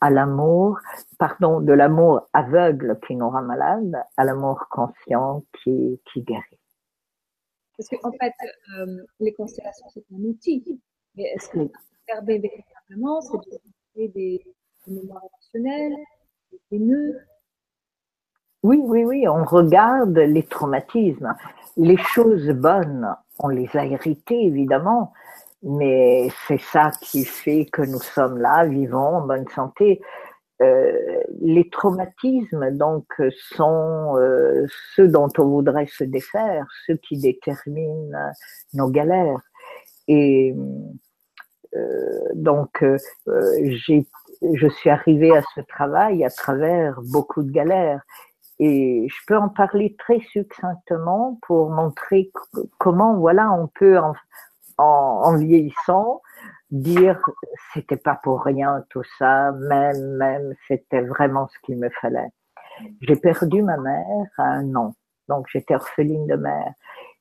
[0.00, 0.78] à l'amour,
[1.18, 6.58] pardon, de l'amour aveugle qui nous rend malade à l'amour conscient qui, qui guérit.
[7.76, 8.34] Parce qu'en en fait,
[8.76, 10.80] euh, les constellations, c'est un outil.
[11.14, 13.38] Mais est-ce que observer véritablement, c'est
[13.96, 14.54] des, des
[14.86, 15.96] mémoires émotionnelles,
[16.70, 17.18] des nœuds,
[18.64, 21.34] oui, oui, oui, on regarde les traumatismes.
[21.76, 25.12] Les choses bonnes, on les a héritées évidemment,
[25.62, 30.00] mais c'est ça qui fait que nous sommes là, vivants, en bonne santé.
[30.62, 33.06] Euh, les traumatismes, donc,
[33.50, 38.16] sont euh, ceux dont on voudrait se défaire, ceux qui déterminent
[38.72, 39.42] nos galères.
[40.08, 40.56] Et
[41.76, 42.82] euh, donc,
[43.26, 44.06] j'ai,
[44.54, 48.00] je suis arrivée à ce travail à travers beaucoup de galères.
[48.58, 52.30] Et je peux en parler très succinctement pour montrer
[52.78, 54.14] comment, voilà, on peut en,
[54.78, 56.22] en, vieillissant
[56.70, 57.20] dire
[57.72, 62.30] c'était pas pour rien tout ça, même, même, c'était vraiment ce qu'il me fallait.
[63.00, 64.94] J'ai perdu ma mère à un an,
[65.28, 66.72] donc j'étais orpheline de mère.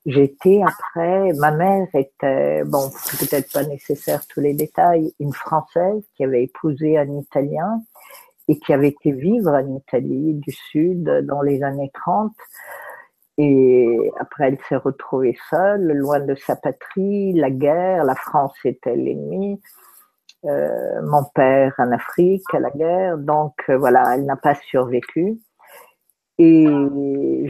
[0.05, 6.25] J'étais après, ma mère était, bon, peut-être pas nécessaire tous les détails, une Française qui
[6.25, 7.81] avait épousé un Italien
[8.47, 12.31] et qui avait été vivre en Italie du Sud dans les années 30.
[13.37, 18.95] Et après, elle s'est retrouvée seule, loin de sa patrie, la guerre, la France était
[18.95, 19.59] l'ennemi,
[20.45, 25.39] euh, mon père en Afrique à la guerre, donc euh, voilà, elle n'a pas survécu.
[26.37, 26.67] Et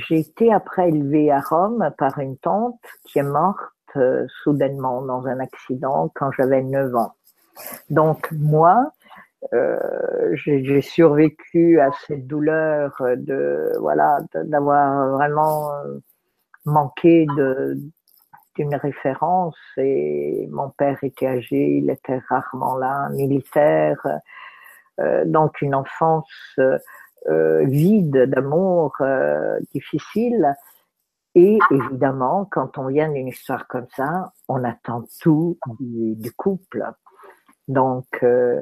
[0.07, 3.57] j'ai été après élevée à Rome par une tante qui est morte
[3.95, 7.13] euh, soudainement dans un accident quand j'avais 9 ans.
[7.89, 8.91] Donc moi,
[10.33, 15.71] j'ai survécu à cette douleur de voilà d'avoir vraiment
[16.65, 17.77] manqué de
[18.55, 23.99] d'une référence et mon père était âgé, il était rarement là, militaire,
[24.99, 30.53] euh, donc une enfance euh, vide d'amour, euh, difficile.
[31.35, 36.85] Et évidemment, quand on vient d'une histoire comme ça, on attend tout du, du couple.
[37.67, 38.61] Donc, euh,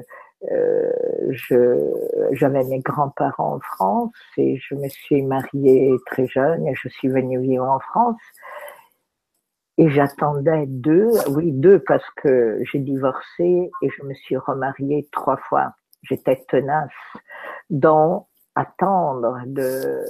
[2.32, 7.08] j'avais mes grands-parents en France et je me suis mariée très jeune et je suis
[7.08, 8.20] venue vivre en France.
[9.78, 15.38] Et j'attendais deux, oui deux parce que j'ai divorcé et je me suis remariée trois
[15.48, 15.74] fois.
[16.02, 16.90] J'étais tenace
[17.70, 20.04] dans attendre de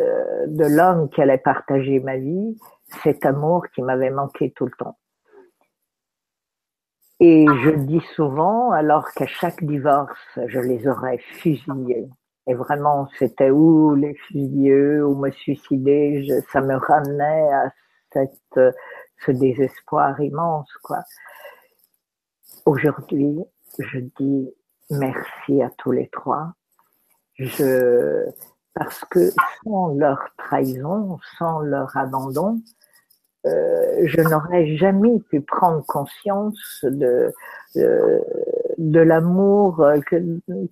[0.00, 2.56] euh, de l'homme qui allait partager ma vie,
[3.02, 4.96] cet amour qui m'avait manqué tout le temps.
[7.22, 12.08] Et je dis souvent, alors qu'à chaque divorce, je les aurais fusillés.
[12.46, 17.70] Et vraiment, c'était où les fusilleux, ou me suicider, je, ça me ramenait à
[18.12, 18.74] cette,
[19.24, 21.00] ce désespoir immense, quoi.
[22.64, 23.38] Aujourd'hui,
[23.78, 24.50] je dis
[24.90, 26.54] merci à tous les trois.
[27.34, 28.24] Je,
[28.74, 29.30] parce que
[29.62, 32.60] sans leur trahison, sans leur abandon,
[33.46, 37.32] euh, je n'aurais jamais pu prendre conscience de
[37.74, 38.20] de,
[38.78, 40.16] de l'amour que,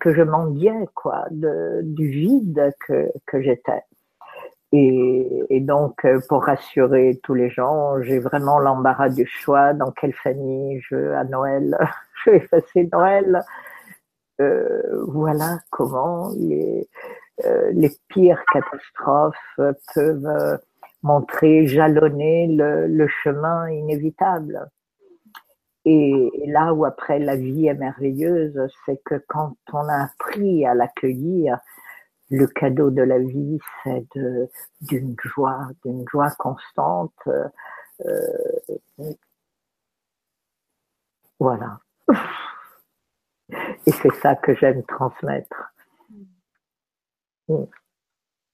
[0.01, 3.85] que je mendiais, quoi, de, du vide que, que j'étais.
[4.73, 10.13] Et, et, donc, pour rassurer tous les gens, j'ai vraiment l'embarras du choix dans quelle
[10.13, 11.79] famille je à Noël?
[12.25, 13.45] Je vais passer Noël.
[14.41, 16.89] Euh, voilà comment les,
[17.45, 19.61] euh, les pires catastrophes
[19.95, 20.59] peuvent
[21.03, 24.69] montrer, jalonner le, chemin inévitable.
[25.85, 30.75] Et, là où après la vie est merveilleuse, c'est que quand on a appris à
[30.75, 31.59] l'accueillir,
[32.31, 34.07] le cadeau de la vie, c'est
[34.83, 37.29] d'une joie, d'une joie constante.
[38.05, 39.09] Euh,
[41.41, 41.81] voilà.
[43.87, 45.73] Et c'est ça que j'aime transmettre.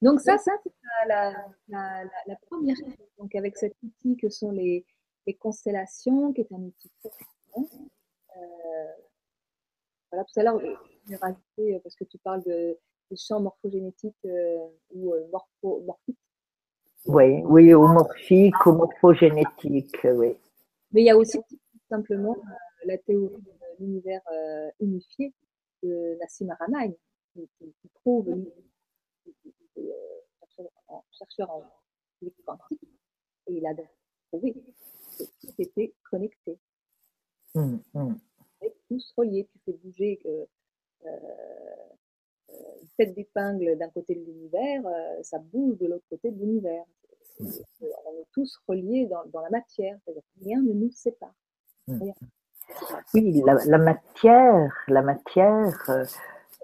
[0.04, 0.70] Donc ça, ça c'est
[1.08, 1.32] la,
[1.68, 2.92] la, la, première chose.
[3.18, 4.84] Donc avec cet outil que sont les,
[5.26, 7.10] les constellations, qui est un outil très
[7.56, 8.40] euh,
[10.10, 10.60] voilà, tout à l'heure,
[11.08, 12.78] j'ai rajouté, euh, parce que tu parles de,
[13.10, 16.18] des champs morphogénétiques euh, ou euh, morpho, morphiques.
[17.06, 20.36] Oui, oui, ou morphique ou morphogénétique, oui.
[20.92, 25.32] Mais il y a aussi tout simplement euh, la théorie de l'univers euh, unifié
[25.82, 26.92] de Nassim Haramein,
[27.32, 28.36] qui, qui, qui prouve
[29.78, 30.24] euh,
[31.12, 31.64] chercheur en
[32.18, 32.80] physique quantique,
[33.46, 33.74] et il a
[34.28, 36.58] prouvé que tout était connecté.
[37.54, 38.14] Mmh, mmh.
[38.62, 40.44] Et tous reliés, tu fais bouger euh,
[41.06, 46.38] euh, une tête d'épingle d'un côté de l'univers, euh, ça bouge de l'autre côté de
[46.38, 46.84] l'univers.
[47.40, 47.48] Mmh.
[48.06, 51.34] On est tous reliés dans, dans la matière, c'est-à-dire rien ne nous sépare.
[51.86, 52.14] Rien.
[53.12, 56.06] Oui, la, la, matière, la matière,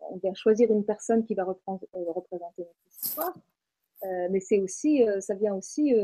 [0.00, 3.34] on vient choisir une personne qui va reprendre, représenter notre histoire,
[4.04, 5.94] euh, mais c'est aussi, euh, ça vient aussi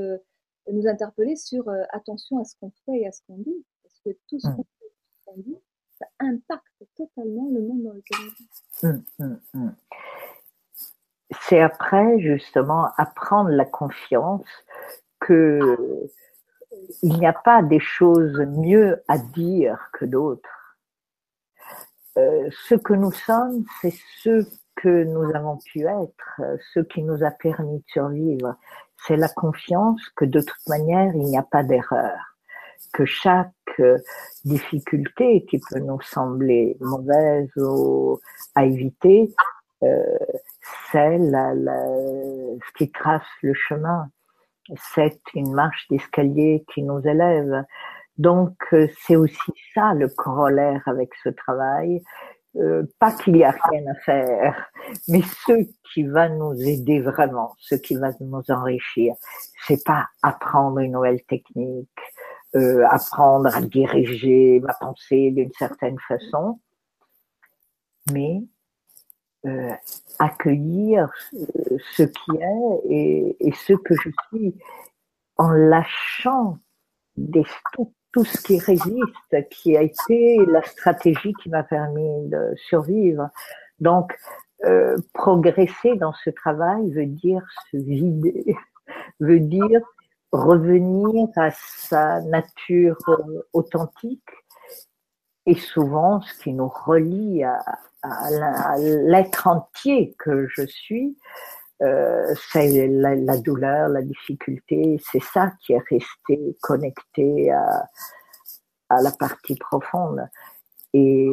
[0.72, 4.11] nous interpeller sur attention à ce qu'on fait et à ce qu'on dit, parce que
[4.28, 5.59] tout ce qu'on fait, et ce qu'on dit,
[5.98, 9.05] ça impacte totalement le monde dans lequel on vit.
[9.18, 9.76] Hum, hum.
[11.42, 14.46] C'est après justement apprendre la confiance
[15.26, 16.08] que
[17.02, 20.76] il n'y a pas des choses mieux à dire que d'autres.
[22.18, 24.46] Euh, ce que nous sommes, c'est ce
[24.76, 28.56] que nous avons pu être, ce qui nous a permis de survivre.
[29.06, 32.18] C'est la confiance que de toute manière, il n'y a pas d'erreur,
[32.92, 33.82] que chaque
[34.44, 38.20] difficulté qui peut nous sembler mauvaise ou
[38.54, 39.34] à éviter,
[39.82, 40.18] euh,
[40.90, 44.08] c'est la, ce qui trace le chemin.
[44.94, 47.64] C'est une marche d'escalier qui nous élève.
[48.16, 52.02] Donc, euh, c'est aussi ça le corollaire avec ce travail.
[52.56, 54.70] Euh, pas qu'il y a rien à faire,
[55.08, 55.52] mais ce
[55.92, 59.16] qui va nous aider vraiment, ce qui va nous enrichir,
[59.66, 61.88] c'est pas apprendre une nouvelle technique,
[62.54, 66.60] euh, apprendre à diriger ma pensée d'une certaine façon,
[68.12, 68.44] mais
[69.47, 69.70] euh,
[70.18, 71.11] accueillir
[71.97, 74.55] ce qui est et, et, ce que je suis
[75.36, 76.59] en lâchant
[77.16, 82.55] des, tout, tout ce qui résiste, qui a été la stratégie qui m'a permis de
[82.68, 83.28] survivre.
[83.80, 84.16] Donc,
[84.64, 88.57] euh, progresser dans ce travail veut dire se vider,
[89.20, 89.80] veut dire
[90.32, 94.30] revenir à sa nature euh, authentique
[95.47, 97.59] et souvent ce qui nous relie à,
[98.78, 101.16] l'être entier que je suis,
[101.82, 107.88] euh, c'est la, douleur, la difficulté, c'est ça qui est resté connecté à,
[108.90, 110.28] la partie profonde.
[110.92, 111.30] Et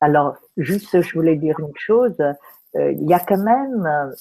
[0.00, 4.14] alors, juste, je voulais dire une chose, euh, il y a quand même,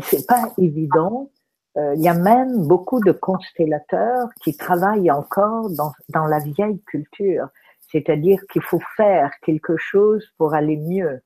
[0.00, 1.30] c'est pas évident,
[1.76, 7.48] euh, il y a même beaucoup de constellateurs qui travaillent encore dans la vieille culture,
[7.92, 11.20] c'est-à-dire qu'il faut faire quelque chose pour aller mieux.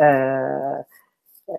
[0.00, 0.78] Euh,
[1.48, 1.54] euh,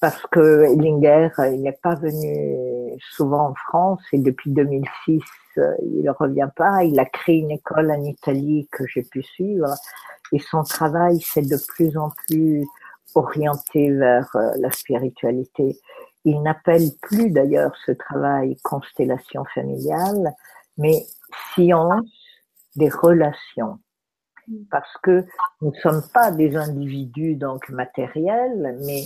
[0.00, 5.22] parce que Ellinger, il n'est pas venu souvent en France et depuis 2006,
[5.56, 6.84] il ne revient pas.
[6.84, 9.74] Il a créé une école en Italie que j'ai pu suivre
[10.32, 12.64] et son travail s'est de plus en plus
[13.14, 15.78] orienté vers euh, la spiritualité.
[16.24, 20.34] Il n'appelle plus d'ailleurs ce travail constellation familiale,
[20.78, 21.04] mais
[21.54, 22.08] science
[22.76, 23.78] des relations.
[24.70, 25.24] Parce que
[25.60, 29.02] nous ne sommes pas des individus donc matériels, mais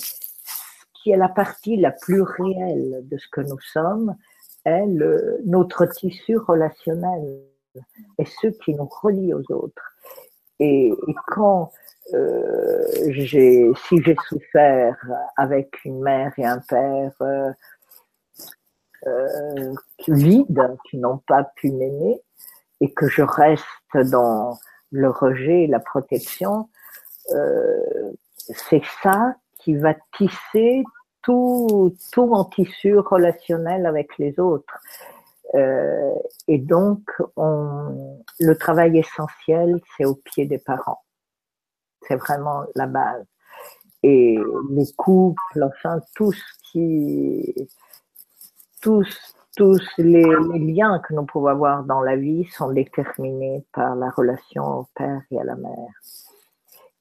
[0.95, 4.14] qui est la partie la plus réelle de ce que nous sommes
[4.64, 7.41] est le, notre tissu relationnel
[8.18, 9.83] et ce qui nous relie aux autres.
[10.61, 11.73] Et, et quand
[12.14, 14.97] euh, j'ai, si j'ai souffert
[15.37, 17.51] avec une mère et un père euh,
[19.07, 19.74] euh,
[20.09, 22.20] vides, qui n'ont pas pu m'aimer,
[22.80, 23.64] et que je reste
[24.11, 24.59] dans
[24.90, 26.68] le rejet et la protection,
[27.30, 28.12] euh,
[28.48, 30.84] c'est ça qui va tisser
[31.22, 34.78] tout, tout mon tissu relationnel avec les autres.
[35.55, 36.14] Euh,
[36.48, 37.00] et donc,
[37.36, 41.03] on, le travail essentiel, c'est au pied des parents.
[42.09, 43.24] C'est vraiment la base.
[44.03, 44.36] Et
[44.70, 47.55] les couples, enfin, tout ce qui,
[48.83, 53.97] tous, tous les, les, liens que nous pouvons avoir dans la vie sont déterminés par
[53.97, 55.93] la relation au père et à la mère.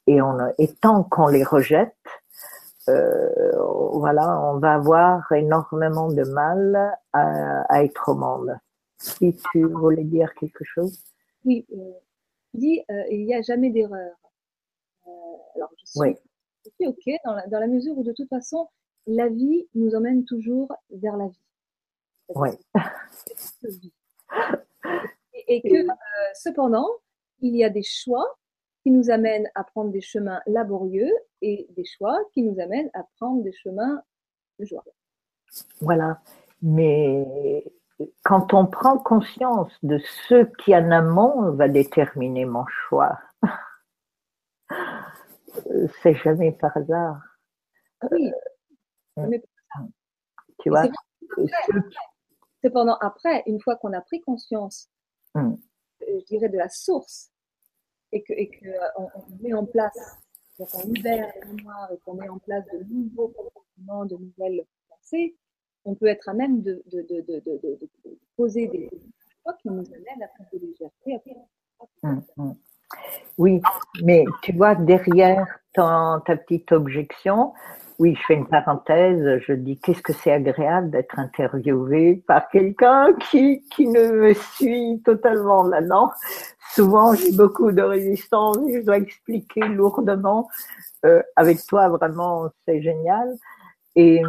[0.08, 1.96] Et, on, et tant qu'on les rejette,
[2.88, 3.52] euh,
[3.94, 8.58] voilà, on va avoir énormément de mal à, à, être au monde.
[8.98, 11.04] Si tu voulais dire quelque chose?
[11.46, 11.92] Oui, euh,
[12.54, 14.16] dis, euh, il n'y a jamais d'erreur.
[15.08, 15.12] Euh,
[15.56, 16.16] alors, je suis, oui.
[16.66, 18.68] je suis OK dans la, dans la mesure où, de toute façon,
[19.08, 21.40] la vie nous emmène toujours vers la vie.
[22.36, 22.50] Oui.
[25.34, 25.94] Et, et que, euh,
[26.34, 26.88] cependant,
[27.40, 28.26] il y a des choix
[28.84, 31.12] qui nous amènent à prendre des chemins laborieux
[31.42, 34.02] et des choix qui nous amènent à prendre des chemins
[34.60, 34.84] de joie.
[35.82, 36.22] Voilà.
[36.62, 37.64] Mais
[38.24, 43.20] quand on prend conscience de ce qui en amont va déterminer mon choix,
[46.02, 47.22] c'est jamais par hasard.
[48.12, 48.32] Oui.
[49.20, 49.44] Euh, mais
[50.60, 50.86] tu vois.
[52.62, 54.90] Cependant, après, une fois qu'on a pris conscience,
[55.34, 55.58] hum.
[56.02, 57.32] je dirais, de la source
[58.12, 60.20] et que, et que on, on, met en place,
[60.60, 64.66] donc on libère les mémoires et qu'on met en place de nouveaux comportements, de nouvelles
[64.90, 65.36] pensées,
[65.86, 68.90] on peut être à même de, de, de, de poser des
[69.42, 71.20] choix qui nous amènent à plus de légèreté.
[73.38, 73.62] Oui,
[74.04, 77.54] mais tu vois, derrière ton, ta petite objection,
[78.02, 83.14] oui, je fais une parenthèse, je dis qu'est-ce que c'est agréable d'être interviewé par quelqu'un
[83.30, 86.10] qui, qui ne me suit totalement là-dedans.
[86.74, 90.50] Souvent, j'ai beaucoup de résistance je dois expliquer lourdement.
[91.06, 93.36] Euh, avec toi, vraiment, c'est génial.
[93.96, 94.24] Et,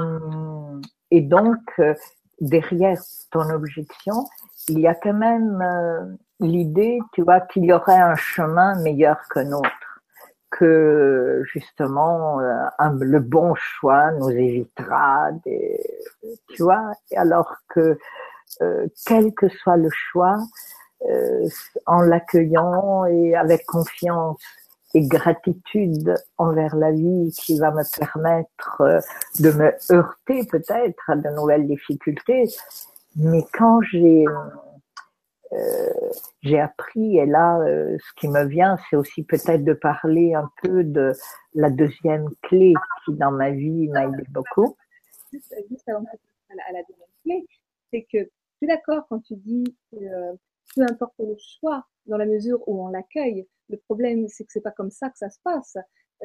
[1.10, 1.94] et donc, euh,
[2.42, 3.00] derrière
[3.30, 4.26] ton objection,
[4.68, 9.16] il y a quand même euh, l'idée, tu vois, qu'il y aurait un chemin meilleur
[9.30, 9.91] que nôtre
[10.52, 12.54] que justement euh,
[13.00, 15.80] le bon choix nous évitera des
[16.48, 17.98] tu vois alors que
[19.06, 20.36] quel que soit le choix,
[21.86, 24.38] en l'accueillant et avec confiance
[24.94, 29.00] et gratitude envers la vie qui va me permettre
[29.40, 32.48] de me heurter peut-être à de nouvelles difficultés.
[33.16, 34.32] Mais quand j'ai euh,
[36.42, 40.50] j'ai appris, et là, euh, ce qui me vient, c'est aussi peut-être de parler un
[40.62, 41.12] peu de
[41.54, 42.74] la deuxième clé
[43.04, 44.76] qui, dans ma vie, m'a aidé beaucoup.
[45.32, 46.04] Juste, avant
[46.50, 47.46] à la, deuxième clé,
[47.90, 50.34] c'est que tu es d'accord quand tu dis que euh,
[50.74, 54.60] peu importe le choix, dans la mesure où on l'accueille, le problème, c'est que c'est
[54.60, 55.76] pas comme ça que ça se passe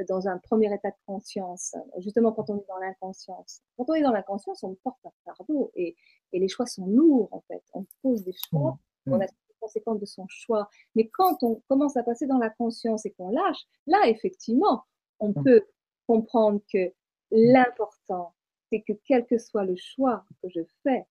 [0.09, 3.61] dans un premier état de conscience, justement quand on est dans l'inconscience.
[3.77, 5.95] Quand on est dans l'inconscience, on porte un fardeau et,
[6.33, 7.63] et, les choix sont lourds en fait.
[7.73, 8.77] On pose des choix mmh
[9.07, 10.69] on a les conséquences de son choix.
[10.95, 14.85] Mais quand on commence à passer dans la conscience et qu'on lâche, là, effectivement,
[15.19, 15.43] on mm.
[15.43, 15.65] peut
[16.07, 16.93] comprendre que
[17.31, 18.33] l'important,
[18.69, 21.05] c'est que quel que soit le choix que je fais,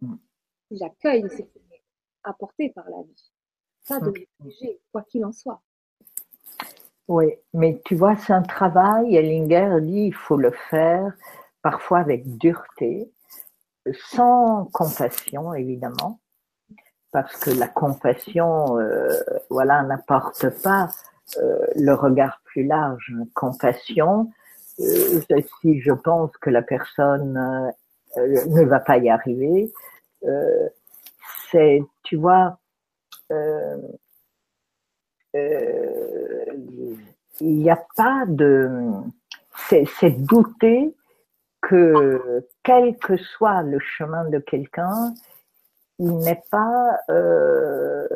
[0.00, 0.16] mm.
[0.72, 1.82] j'accueille ce qui est
[2.22, 3.32] apporté par la vie.
[3.88, 4.12] Pas de
[4.44, 5.62] juger, quoi qu'il en soit.
[7.08, 9.16] Oui, mais tu vois, c'est un travail.
[9.16, 11.12] Ellinger dit il faut le faire
[11.62, 13.10] parfois avec dureté,
[13.92, 16.20] sans compassion, évidemment,
[17.12, 19.08] parce que la compassion, euh,
[19.48, 20.88] voilà, n'apporte pas
[21.38, 23.12] euh, le regard plus large.
[23.34, 24.30] Compassion,
[24.80, 25.20] euh,
[25.60, 27.72] si je pense que la personne
[28.16, 29.72] euh, ne va pas y arriver,
[30.24, 30.68] euh,
[31.50, 32.58] c'est, tu vois,
[35.32, 36.98] il
[37.40, 38.68] n'y a pas de,
[39.68, 40.94] c'est douter
[41.60, 45.14] que quel que soit le chemin de quelqu'un,
[46.00, 48.08] il n'est pas euh,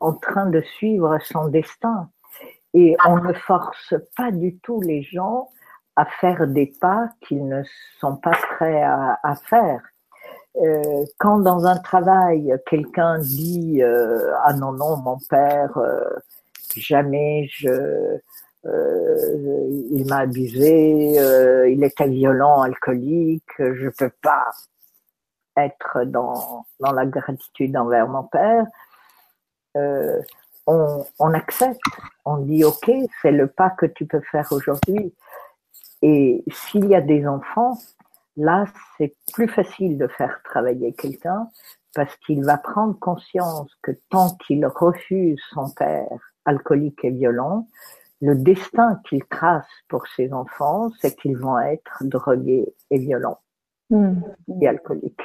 [0.00, 2.08] en train de suivre son destin.
[2.72, 5.48] Et on ne force pas du tout les gens
[5.96, 7.62] à faire des pas qu'ils ne
[8.00, 9.80] sont pas prêts à, faire.
[10.56, 15.78] Euh, quand dans un travail, quelqu'un dit euh, Ah non, non, mon père,
[16.74, 18.18] jamais je,
[18.64, 24.50] il m'a abusé, il était violent, alcoolique, je peux pas
[25.56, 28.66] être dans, dans la gratitude envers mon père,
[29.76, 30.20] euh,
[30.66, 31.80] on, on, accepte,
[32.24, 32.90] on dit ok,
[33.22, 35.14] c'est le pas que tu peux faire aujourd'hui.
[36.02, 37.78] Et s'il y a des enfants,
[38.36, 38.64] là
[38.96, 41.48] c'est plus facile de faire travailler quelqu'un
[41.94, 47.68] parce qu'il va prendre conscience que tant qu'il refuse son père alcoolique et violent,
[48.20, 53.40] le destin qu'il trace pour ses enfants, c'est qu'ils vont être drogués et violents
[53.90, 54.20] mmh.
[54.60, 55.22] et alcooliques.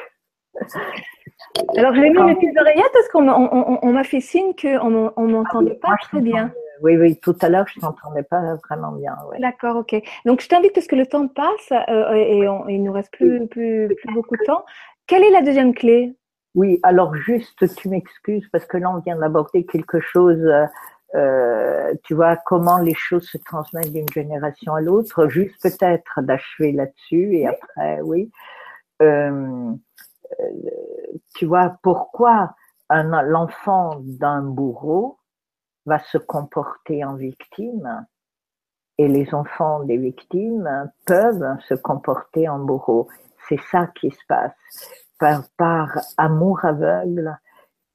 [1.77, 5.95] Alors, j'ai mis une petite oreillette parce qu'on m'a fait signe qu'on ne m'entendait pas
[6.01, 6.51] très bien?
[6.81, 9.15] Oui, oui, tout à l'heure, je ne t'entendais pas vraiment bien.
[9.39, 10.01] D'accord, ok.
[10.25, 13.89] Donc, je t'invite parce que le temps passe euh, et, il nous reste plus, plus,
[14.13, 14.63] beaucoup de temps.
[15.05, 16.15] Quelle est la deuxième clé?
[16.55, 20.49] Oui, alors juste, tu m'excuses parce que là, on vient d'aborder quelque chose.
[21.15, 25.27] Euh, tu vois comment les choses se transmettent d'une génération à l'autre.
[25.27, 28.31] Juste peut-être d'achever là-dessus et après, oui.
[29.01, 29.71] Euh,
[31.35, 32.55] tu vois, pourquoi
[32.89, 35.19] l'enfant d'un bourreau
[35.85, 38.05] va se comporter en victime
[38.97, 43.07] et les enfants des victimes peuvent se comporter en bourreau?
[43.47, 44.53] C'est ça qui se passe.
[45.19, 47.37] Par, par amour aveugle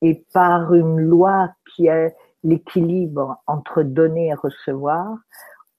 [0.03, 5.17] et par une loi qui est l'équilibre entre donner et recevoir,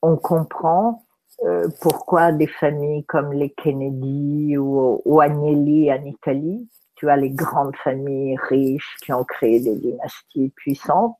[0.01, 1.04] on comprend
[1.43, 7.29] euh, pourquoi des familles comme les Kennedy ou, ou Agnelli en Italie, tu as les
[7.29, 11.17] grandes familles riches qui ont créé des dynasties puissantes,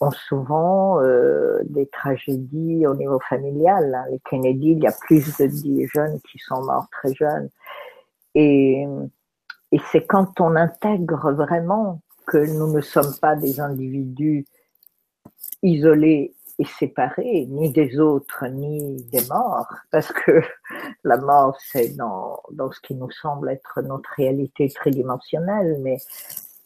[0.00, 3.94] ont souvent euh, des tragédies au niveau familial.
[3.94, 4.04] Hein.
[4.10, 7.48] Les Kennedy, il y a plus de dix jeunes qui sont morts très jeunes.
[8.36, 8.86] Et
[9.90, 14.44] c'est quand on intègre vraiment que nous ne sommes pas des individus
[15.62, 20.40] isolés et séparés, ni des autres, ni des morts, parce que
[21.04, 25.96] la mort, c'est dans, dans ce qui nous semble être notre réalité tridimensionnelle, mais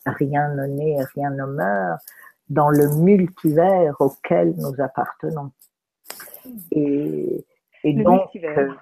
[0.07, 2.01] rien ne naît, rien ne meurt
[2.49, 5.51] dans le multivers auquel nous appartenons.
[6.71, 7.45] Et,
[7.85, 8.73] et donc, euh,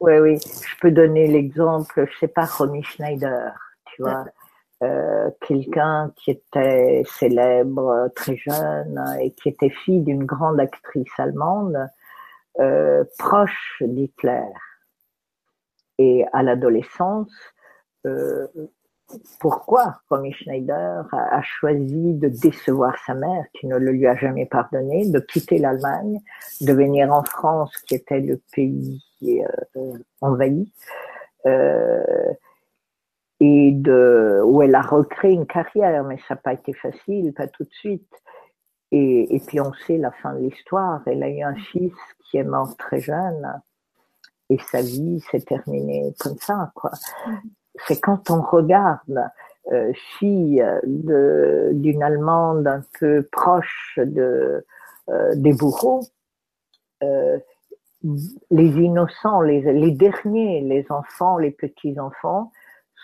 [0.00, 3.52] oui, oui, je peux donner l'exemple, je sais pas, Romy Schneider,
[3.86, 4.24] tu vois.
[4.82, 11.86] Euh, quelqu'un qui était célèbre très jeune et qui était fille d'une grande actrice allemande
[12.60, 14.48] euh, proche d'Hitler.
[15.98, 17.30] Et à l'adolescence,
[18.06, 18.46] euh,
[19.38, 24.16] pourquoi Romy Schneider a, a, choisi de décevoir sa mère, qui ne le lui a
[24.16, 26.20] jamais pardonné, de quitter l'Allemagne,
[26.62, 30.72] de venir en France, qui était le pays euh, envahi,
[31.46, 32.32] euh,
[33.40, 33.74] et
[34.44, 37.72] où elle a recréé une carrière, mais ça n'a pas été facile, pas tout de
[37.72, 38.12] suite.
[38.92, 41.00] Et, et puis on sait la fin de l'histoire.
[41.06, 43.60] Elle a eu un fils qui est mort très jeune
[44.50, 46.90] et sa vie s'est terminée comme ça, quoi.
[47.86, 49.30] C'est quand on regarde
[49.72, 54.66] euh, fille d'une Allemande un peu proche de,
[55.08, 56.02] euh, des bourreaux,
[57.02, 57.38] euh,
[58.50, 62.50] les innocents, les, les derniers, les enfants, les petits-enfants,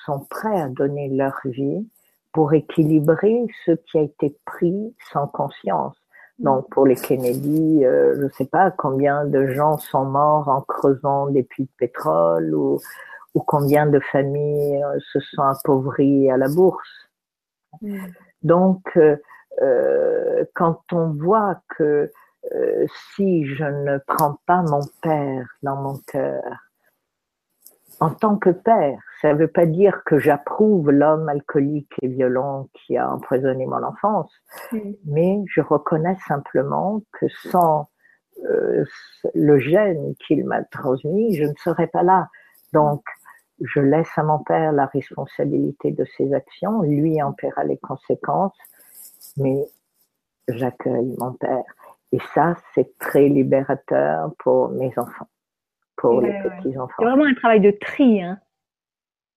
[0.06, 1.86] sont prêts à donner leur vie
[2.32, 5.96] pour équilibrer ce qui a été pris sans conscience.
[6.38, 10.60] Donc pour les Kennedy, euh, je ne sais pas combien de gens sont morts en
[10.60, 12.78] creusant des puits de pétrole ou,
[13.34, 17.08] ou combien de familles euh, se sont appauvries à la bourse.
[17.80, 18.06] Mm.
[18.42, 22.10] Donc euh, quand on voit que
[23.16, 26.42] si je ne prends pas mon père dans mon cœur,
[27.98, 32.68] en tant que père, ça ne veut pas dire que j'approuve l'homme alcoolique et violent
[32.74, 34.30] qui a empoisonné mon enfance,
[35.04, 37.88] mais je reconnais simplement que sans
[38.44, 38.84] euh,
[39.34, 42.28] le gène qu'il m'a transmis, je ne serais pas là.
[42.72, 43.02] Donc,
[43.60, 48.58] je laisse à mon père la responsabilité de ses actions, lui en paiera les conséquences,
[49.38, 49.64] mais
[50.48, 51.64] j'accueille mon père.
[52.12, 55.28] Et ça, c'est très libérateur pour mes enfants,
[55.96, 56.94] pour les petits-enfants.
[56.98, 58.38] C'est vraiment un travail de tri hein,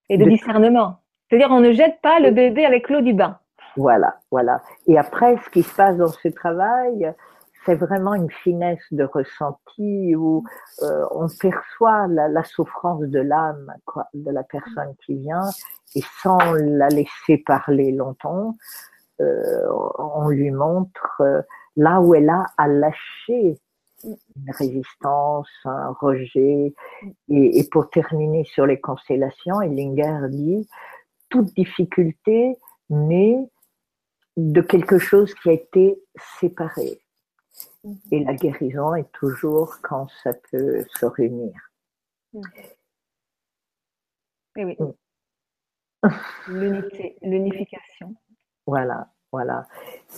[0.10, 0.97] et de, discernement.
[1.30, 3.39] C'est-à-dire, on ne jette pas le bébé avec l'eau du bain.
[3.78, 4.62] Voilà, voilà.
[4.88, 7.14] Et après, ce qui se passe dans ce travail,
[7.66, 10.43] c'est vraiment une finesse de ressenti où
[10.82, 13.74] euh, on perçoit la, souffrance de l'âme
[14.14, 15.49] de la personne qui vient
[15.95, 18.55] et sans la laisser parler longtemps,
[19.22, 21.41] euh, on lui montre euh,
[21.76, 23.57] là où elle a à lâcher
[24.04, 26.74] une résistance, un rejet.
[27.30, 30.68] Et, pour terminer sur les constellations, Ellinger dit,
[31.30, 32.58] toute difficulté
[32.89, 33.50] naît
[34.38, 36.02] de quelque chose qui a été
[36.39, 37.02] séparé.
[37.84, 37.97] Mm-hmm.
[38.12, 41.54] Et la guérison est toujours quand ça peut se réunir.
[42.34, 42.41] Mm.
[44.58, 44.76] oui.
[44.80, 44.93] Mm.
[46.47, 48.16] L'unité, l'unification.
[48.66, 49.10] Voilà.
[49.32, 49.67] Voilà.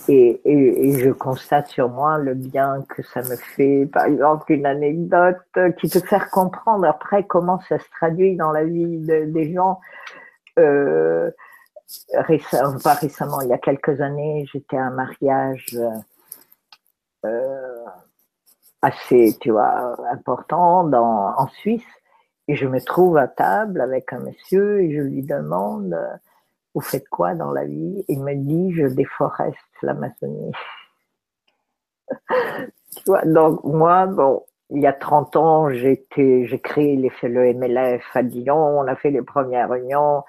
[0.08, 3.86] Et, et, je constate sur moi le bien que ça me fait.
[3.92, 5.36] Par exemple, une anecdote
[5.78, 9.80] qui peut faire comprendre après comment ça se traduit dans la vie des gens.
[10.58, 11.30] Euh,
[12.14, 15.78] récemment, pas récemment, il y a quelques années, j'étais à un mariage
[17.24, 17.84] euh,
[18.80, 21.84] assez, tu vois, important en Suisse.
[22.48, 25.96] Et je me trouve à table avec un monsieur et je lui demande
[26.74, 28.04] vous faites quoi dans la vie?
[28.08, 30.52] Il me dit, je déforeste l'Amazonie.
[32.96, 38.04] tu donc moi, bon, il y a 30 ans, j'étais, j'ai créé les, le MLF
[38.14, 40.24] à Lyon, on a fait les premières réunions,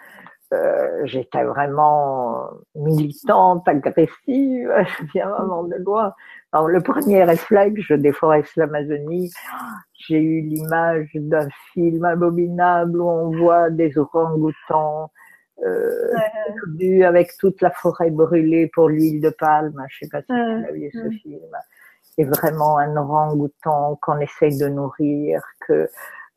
[0.54, 4.08] euh, j'étais vraiment militante, agressive,
[4.88, 6.14] je viens vraiment de loin.
[6.54, 9.32] Le premier réflexe, je déforeste l'Amazonie.
[9.94, 15.10] J'ai eu l'image d'un film abominable où on voit des orang-outans
[15.62, 19.86] euh, avec toute la forêt brûlée pour l'huile de palme.
[19.90, 21.50] Je sais pas si tu as vu ce film.
[22.18, 25.90] Et vraiment un orang-outan qu'on essaye de nourrir, que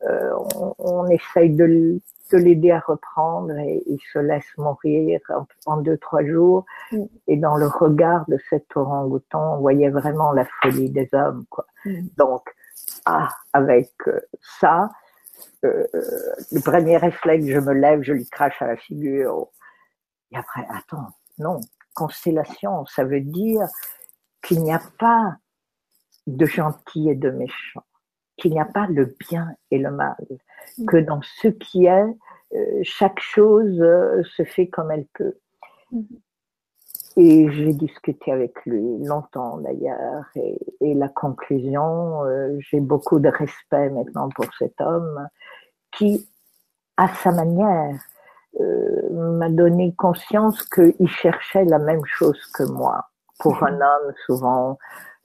[0.03, 1.99] euh, on, on, essaye de,
[2.31, 5.19] de l'aider à reprendre et il se laisse mourir
[5.65, 6.65] en, deux trois jours.
[6.91, 7.03] Mm.
[7.27, 11.45] Et dans le regard de cet orang-outan, on voyait vraiment la folie des hommes.
[11.49, 11.65] Quoi.
[11.85, 12.07] Mm.
[12.17, 12.43] Donc,
[13.05, 14.19] ah, avec euh,
[14.59, 14.89] ça,
[15.65, 15.85] euh,
[16.51, 19.49] le premier réflexe, je me lève, je lui crache à la figure.
[20.31, 21.59] Et après, attends, non,
[21.93, 23.67] constellation, ça veut dire
[24.41, 25.37] qu'il n'y a pas
[26.27, 27.83] de gentil et de méchant,
[28.37, 30.15] qu'il n'y a pas le bien et le mal,
[30.87, 32.05] que dans ce qui est,
[32.53, 35.37] euh, chaque chose euh, se fait comme elle peut.
[37.19, 42.21] Et j'ai discuté avec lui longtemps d'ailleurs, et, et, la conclusion,
[42.59, 45.27] j'ai beaucoup de respect maintenant pour cet homme
[45.91, 46.29] qui,
[46.95, 47.95] à sa manière,
[48.59, 53.05] euh, m'a donné conscience qu'il cherchait la même chose que moi.
[53.39, 54.79] Pour un homme, souvent,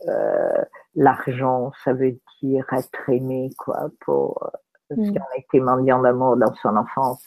[0.08, 0.64] euh,
[0.94, 4.50] l'argent, ça veut dire être aimé, quoi, pour
[4.92, 5.04] euh, mm.
[5.04, 7.22] si on a été mendiant d'amour dans son enfance.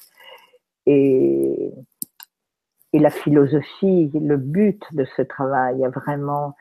[0.86, 1.74] Et,
[2.96, 6.56] et la philosophie, le but de ce travail est vraiment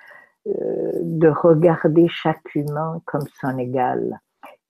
[0.47, 4.21] euh, de regarder chaque humain comme son égal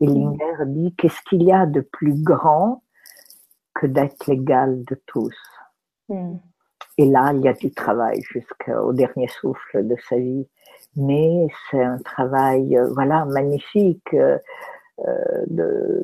[0.00, 2.82] et Linger dit qu'est-ce qu'il y a de plus grand
[3.74, 5.36] que d'être l'égal de tous?
[6.08, 6.36] Hmm.
[6.98, 10.46] Et là, il y a du travail jusqu'au dernier souffle de sa vie.
[10.96, 14.14] Mais c'est un travail, euh, voilà, magnifique.
[14.14, 14.38] Euh,
[15.00, 16.02] euh, de,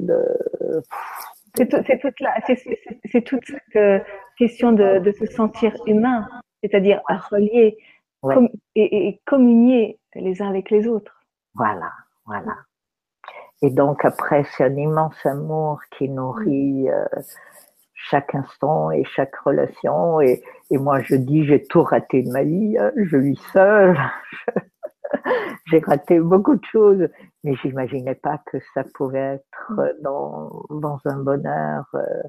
[1.55, 4.05] c'est tout, toute, la, c'est, toute cette
[4.41, 6.27] question de, se sentir humain,
[6.63, 7.77] c'est-à-dire relié
[8.75, 11.23] et, communier les uns avec les autres.
[11.55, 11.93] Voilà,
[12.25, 12.57] voilà.
[13.61, 17.05] Et donc après, c'est un immense amour qui nourrit euh,
[17.93, 20.23] chaque instant et chaque relation.
[20.23, 22.79] Et, et moi, je dis, j'ai tout raté de ma vie.
[22.79, 22.93] Hein.
[22.97, 23.99] Je vis seule.
[25.67, 27.09] j'ai raté beaucoup de choses,
[27.45, 31.85] mais j'imaginais pas que ça pouvait être dans, dans un bonheur.
[31.93, 32.23] Euh,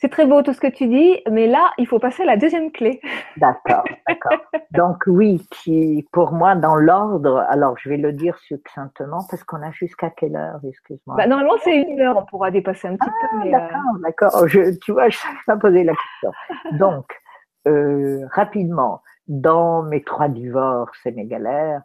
[0.00, 2.38] c'est très beau tout ce que tu dis, mais là, il faut passer à la
[2.38, 3.02] deuxième clé.
[3.36, 4.38] D'accord, d'accord.
[4.72, 9.62] Donc oui, qui, pour moi, dans l'ordre, alors je vais le dire succinctement parce qu'on
[9.62, 11.16] a jusqu'à quelle heure, excuse-moi?
[11.16, 13.26] Bah, normalement, c'est une heure, on pourra dépasser un petit peu.
[13.42, 14.02] Ah, d'accord, euh...
[14.02, 14.76] d'accord.
[14.82, 16.32] tu vois, je ne pas poser la question.
[16.78, 17.06] Donc,
[17.68, 21.82] euh, rapidement, dans mes trois divorces et mes galères,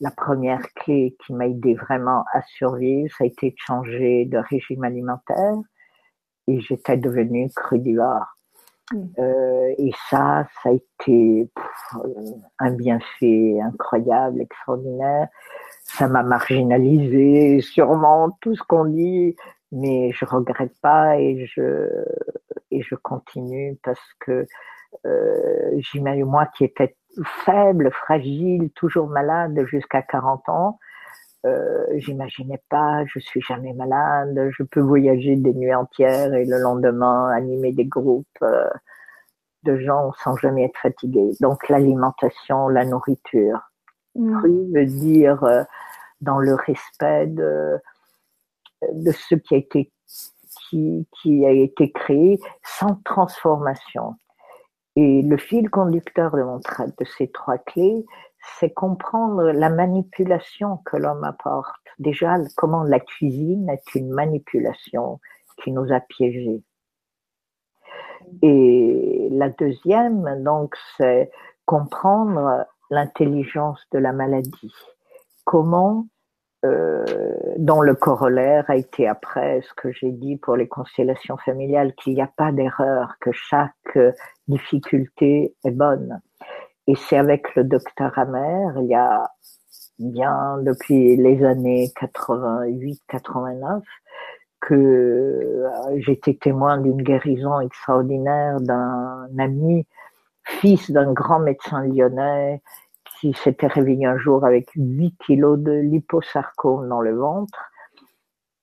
[0.00, 4.38] la première clé qui m'a aidé vraiment à survivre, ça a été de changer de
[4.38, 5.56] régime alimentaire
[6.46, 8.36] et j'étais devenue crudivore.
[8.92, 9.04] Mm.
[9.18, 11.50] Euh, et ça, ça a été
[12.58, 15.28] un bienfait incroyable, extraordinaire.
[15.84, 19.36] Ça m'a marginalisé, sûrement tout ce qu'on dit,
[19.72, 21.88] mais je regrette pas et je
[22.70, 24.46] et je continue parce que
[25.04, 26.96] euh, j'imagine moi qui étais
[27.44, 30.78] faible, fragile, toujours malade jusqu'à 40 ans,
[31.46, 36.58] euh, j'imaginais pas, je suis jamais malade, je peux voyager des nuits entières et le
[36.58, 38.68] lendemain animer des groupes euh,
[39.62, 41.32] de gens sans jamais être fatigué.
[41.40, 43.60] Donc l'alimentation, la nourriture,
[44.14, 44.74] mmh.
[44.74, 45.62] veut dire euh,
[46.20, 47.78] dans le respect de,
[48.92, 49.92] de ce qui a été
[50.68, 54.16] qui, qui a été créé sans transformation.
[54.96, 58.04] Et le fil conducteur de mon de ces trois clés,
[58.58, 61.74] c'est comprendre la manipulation que l'homme apporte.
[61.98, 65.20] Déjà, comment la cuisine est une manipulation
[65.62, 66.62] qui nous a piégés.
[68.42, 71.30] Et la deuxième, donc, c'est
[71.64, 74.74] comprendre l'intelligence de la maladie.
[75.44, 76.06] Comment,
[76.64, 77.04] euh,
[77.58, 82.14] dont le corollaire a été après ce que j'ai dit pour les constellations familiales, qu'il
[82.14, 83.98] n'y a pas d'erreur, que chaque
[84.48, 86.20] difficulté est bonne.
[86.88, 89.28] Et c'est avec le docteur Amer, il y a
[89.98, 93.82] bien depuis les années 88-89,
[94.60, 99.86] que euh, j'étais témoin d'une guérison extraordinaire d'un ami,
[100.44, 102.62] fils d'un grand médecin lyonnais,
[103.18, 107.58] qui s'était réveillé un jour avec 8 kilos de liposarcome dans le ventre.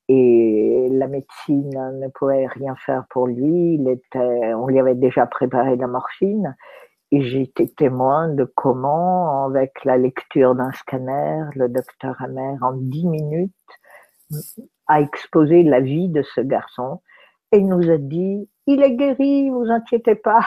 [0.10, 1.70] Et la médecine
[2.00, 3.80] ne pouvait rien faire pour lui.
[4.16, 6.56] On lui avait déjà préparé la morphine.
[7.14, 12.74] Et j'ai été témoin de comment, avec la lecture d'un scanner, le docteur Amer, en
[12.74, 13.54] dix minutes,
[14.88, 17.04] a exposé la vie de ce garçon
[17.52, 20.44] et nous a dit il est guéri, vous inquiétez pas.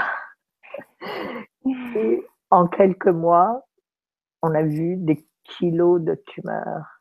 [1.65, 3.65] Et en quelques mois,
[4.43, 6.96] on a vu des kilos de tumeurs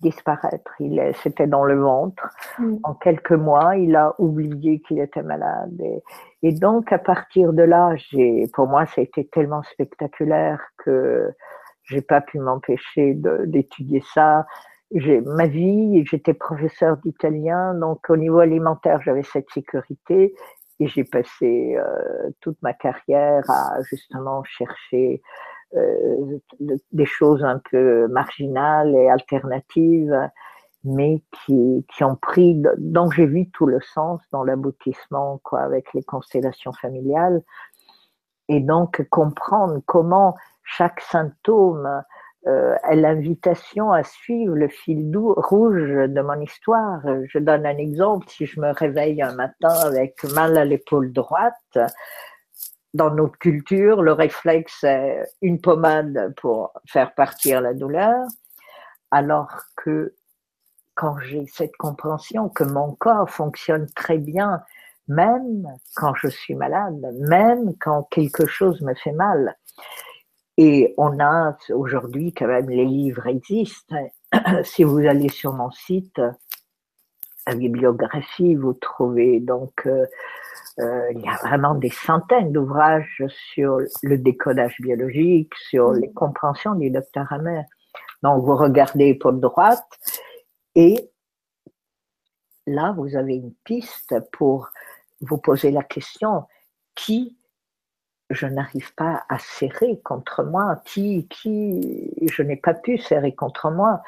[0.00, 0.72] disparaître.
[0.80, 2.28] Il c'était dans le ventre.
[2.58, 2.76] Mm.
[2.82, 5.80] En quelques mois, il a oublié qu'il était malade.
[6.42, 11.30] Et, donc, à partir de là, j'ai, pour moi, ça a été tellement spectaculaire que
[11.84, 13.14] j'ai pas pu m'empêcher
[13.46, 14.46] d'étudier ça.
[14.92, 20.34] J'ai ma vie, j'étais professeur d'italien, donc au niveau alimentaire, j'avais cette sécurité.
[20.82, 25.20] Et j'ai passé euh, toute ma carrière à justement chercher
[26.92, 30.30] des choses un peu marginales et alternatives,
[30.84, 35.92] mais qui, qui ont pris, dont j'ai vu tout le sens dans l'aboutissement, quoi, avec
[35.94, 37.42] les constellations familiales.
[38.48, 42.02] Et donc, comprendre comment chaque symptôme
[42.46, 47.02] euh, l'invitation à suivre le fil rouge de mon histoire.
[47.28, 48.26] Je donne un exemple.
[48.30, 51.78] Si je me réveille un matin avec mal à l'épaule droite,
[52.94, 58.26] dans notre culture, le réflexe est une pommade pour faire partir la douleur,
[59.10, 60.14] alors que
[60.94, 64.62] quand j'ai cette compréhension que mon corps fonctionne très bien,
[65.08, 65.66] même
[65.96, 69.56] quand je suis malade, même quand quelque chose me fait mal.
[70.56, 73.96] Et on a aujourd'hui quand même les livres existent.
[74.62, 76.20] si vous allez sur mon site,
[77.46, 80.06] la bibliographie, vous trouvez donc euh,
[80.78, 86.00] euh, il y a vraiment des centaines d'ouvrages sur le décodage biologique, sur mm.
[86.00, 87.62] les compréhensions du docteur Hammer.
[88.22, 89.86] Donc, vous regardez pour droite
[90.74, 91.10] et
[92.66, 94.68] là, vous avez une piste pour
[95.20, 96.44] vous poser la question
[96.94, 97.36] qui
[98.30, 103.70] je n'arrive pas à serrer contre moi, qui, qui je n'ai pas pu serrer contre
[103.70, 104.02] moi.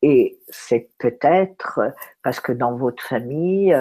[0.00, 1.80] Et c'est peut-être
[2.22, 3.76] parce que dans votre famille,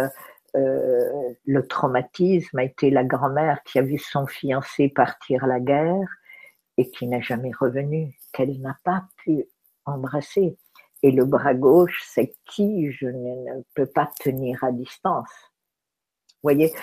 [0.56, 5.60] euh, le traumatisme a été la grand-mère qui a vu son fiancé partir à la
[5.60, 6.08] guerre
[6.78, 9.46] et qui n'a jamais revenu, qu'elle n'a pas pu
[9.86, 10.58] embrasser.
[11.04, 15.30] Et le bras gauche, c'est qui je ne peux pas tenir à distance.
[16.44, 16.74] Voyez?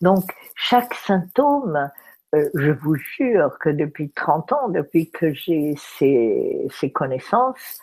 [0.00, 1.90] Donc, chaque symptôme,
[2.34, 7.80] euh, je vous jure que depuis 30 ans, depuis que j'ai ces, ces connaissances,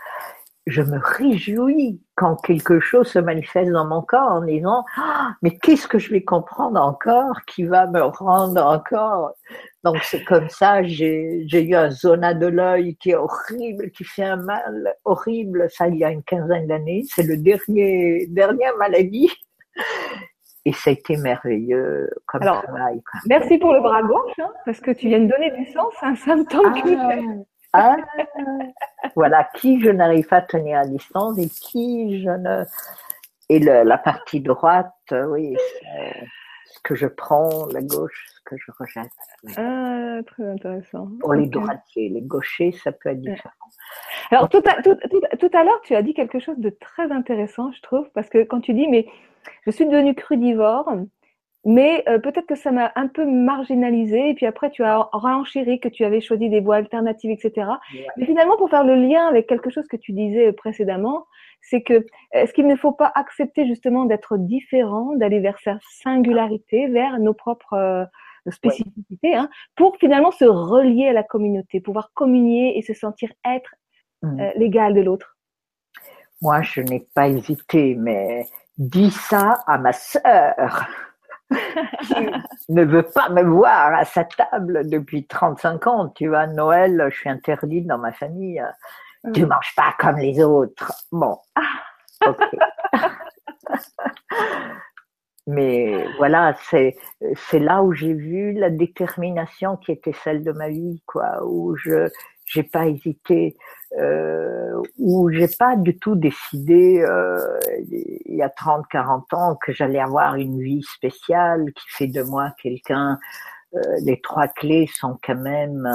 [0.68, 5.58] je me réjouis quand quelque chose se manifeste dans mon corps en disant ah, mais
[5.58, 9.32] qu'est-ce que je vais comprendre encore qui va me rendre encore?
[9.84, 14.04] Donc c'est comme ça j'ai j'ai eu un zona de l'œil qui est horrible qui
[14.04, 17.04] fait un mal horrible ça il y a une quinzaine d'années.
[17.08, 19.32] C'est le dernier dernière maladie.
[20.64, 23.02] Et ça a été merveilleux comme travail.
[23.28, 26.10] Merci pour le bras gauche, hein, parce que tu viens de donner du sens à
[26.10, 26.82] un symptôme ah,
[27.74, 27.98] ah,
[29.16, 32.66] voilà, qui je n'arrive pas à tenir à distance et qui je ne.
[33.50, 35.58] Et la partie droite, oui,
[36.68, 39.12] ce que je prends, la gauche, ce que je rejette.
[39.58, 41.10] Ah, très intéressant.
[41.20, 43.52] Pour les droitiers, les gauchers, ça peut être différent.
[44.32, 44.96] Alors, tout à, tout,
[45.40, 48.44] tout à l'heure, tu as dit quelque chose de très intéressant, je trouve, parce que
[48.44, 49.06] quand tu dis, mais
[49.66, 50.90] je suis devenue crudivore,
[51.64, 54.30] mais euh, peut-être que ça m'a un peu marginalisé.
[54.30, 57.68] Et puis après, tu as renchéri que tu avais choisi des voies alternatives, etc.
[58.18, 61.28] Mais finalement, pour faire le lien avec quelque chose que tu disais précédemment,
[61.62, 66.88] c'est que est-ce qu'il ne faut pas accepter justement d'être différent, d'aller vers sa singularité,
[66.88, 68.06] vers nos propres euh,
[68.50, 73.76] spécificités, hein, pour finalement se relier à la communauté, pouvoir communier et se sentir être
[74.24, 75.38] euh, l'égal de l'autre
[76.42, 78.46] Moi, je n'ai pas hésité, mais
[78.78, 80.88] dis ça à ma sœur
[82.70, 86.10] ne veut pas me voir à sa table depuis 35 ans.
[86.10, 88.64] Tu vois, Noël, je suis interdite dans ma famille.
[89.34, 90.94] Tu manges pas comme les autres.
[91.12, 91.38] Bon.
[92.26, 92.38] Ok.
[95.48, 96.96] Mais voilà, c'est
[97.36, 101.76] c'est là où j'ai vu la détermination qui était celle de ma vie, quoi, où
[101.76, 102.10] je
[102.46, 103.58] j'ai pas hésité,
[104.00, 109.74] euh, où j'ai pas du tout décidé euh, il y a 30, 40 ans que
[109.74, 113.20] j'allais avoir une vie spéciale qui fait de moi quelqu'un.
[113.74, 115.86] Euh, les trois clés sont quand même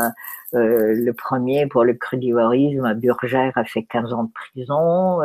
[0.54, 5.20] euh, le premier pour le crudivorisme, Burgère a fait 15 ans de prison.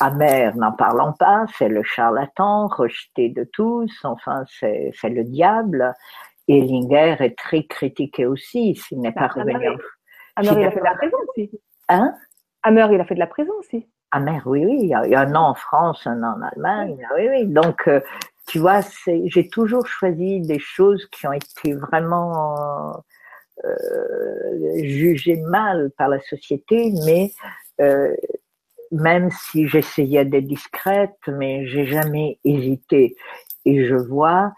[0.00, 5.94] Amer, n'en parlons pas, c'est le charlatan, rejeté de tous, enfin c'est le diable.
[6.48, 9.78] Ellinger est très critiqué aussi, s'il n'est pas revenu.
[10.36, 11.50] Hammer, il a fait de la prison aussi.
[11.88, 12.14] Hein?
[12.62, 13.86] Hammer, il a fait de la prison aussi.
[14.10, 14.78] Hammer, oui, oui.
[14.82, 17.06] Il y a un an en France, un an en Allemagne.
[17.16, 17.46] Oui, oui.
[17.46, 18.00] Donc, euh,
[18.46, 23.02] tu vois, j'ai toujours choisi des choses qui ont été vraiment
[23.64, 27.32] euh, jugées mal par la société, mais
[27.80, 28.14] euh,
[28.90, 33.16] même si j'essayais d'être discrète, mais j'ai jamais hésité.
[33.64, 34.52] Et je vois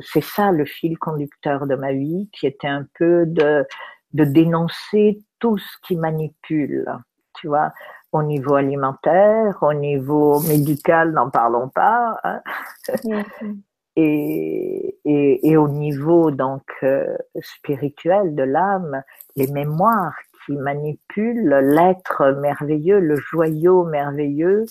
[0.00, 3.66] c'est ça le fil conducteur de ma vie, qui était un peu de,
[4.12, 6.86] de dénoncer tout ce qui manipule,
[7.34, 7.72] tu vois,
[8.12, 12.40] au niveau alimentaire, au niveau médical, n'en parlons pas, hein.
[13.96, 19.02] et, et, et, au niveau donc euh, spirituel de l'âme,
[19.36, 20.14] les mémoires
[20.44, 24.64] qui manipulent l'être merveilleux, le joyau merveilleux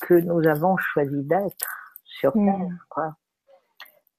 [0.00, 2.86] que nous avons choisi d'être sur Terre.
[2.88, 3.14] Quoi.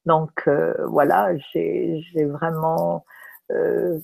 [0.05, 3.05] Donc euh, voilà, j'ai vraiment
[3.51, 3.99] euh,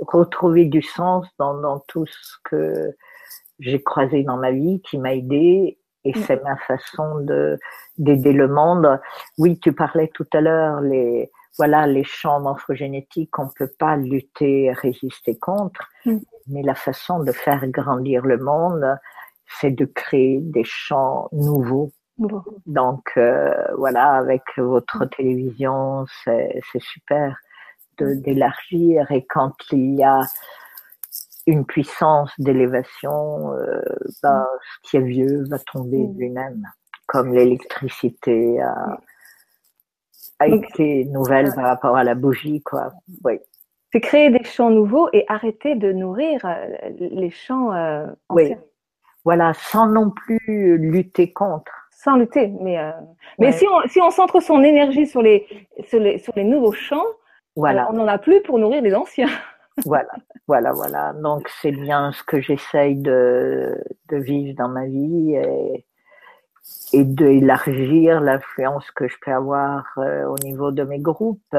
[0.00, 2.94] retrouvé du sens dans, dans tout ce que
[3.60, 6.22] j'ai croisé dans ma vie, qui m'a aidé, et mm.
[6.22, 7.58] c'est ma façon de
[7.98, 9.00] d'aider le monde.
[9.38, 14.72] Oui, tu parlais tout à l'heure les voilà les champs morphogénétiques, on peut pas lutter,
[14.72, 16.18] résister contre, mm.
[16.48, 18.96] mais la façon de faire grandir le monde,
[19.46, 21.92] c'est de créer des champs nouveaux
[22.66, 27.36] donc euh, voilà, avec votre télévision, c'est super
[27.98, 30.20] d'élargir et quand il y a
[31.46, 33.82] une puissance d'élévation, euh,
[34.22, 34.46] bah,
[34.84, 36.18] ce qui est vieux va tomber mm.
[36.18, 36.62] lui-même,
[37.06, 38.98] comme l'électricité a,
[40.38, 42.92] a été nouvelle par rapport à la bougie, quoi.
[43.24, 43.40] Oui.
[43.92, 48.16] C'est créer des champs nouveaux et arrêter de nourrir euh, les champs anciens.
[48.30, 48.54] Oui.
[49.24, 52.48] Voilà, sans non plus lutter contre sans lutter.
[52.60, 52.92] Mais, euh,
[53.38, 55.46] mais si, on, si on centre son énergie sur les,
[55.84, 57.06] sur les, sur les nouveaux champs,
[57.56, 57.88] voilà.
[57.90, 59.28] On n'en a plus pour nourrir les anciens.
[59.84, 60.12] voilà,
[60.46, 61.12] voilà, voilà.
[61.14, 63.76] Donc c'est bien ce que j'essaye de,
[64.10, 65.84] de vivre dans ma vie et,
[66.92, 71.56] et d'élargir l'influence que je peux avoir euh, au niveau de mes groupes,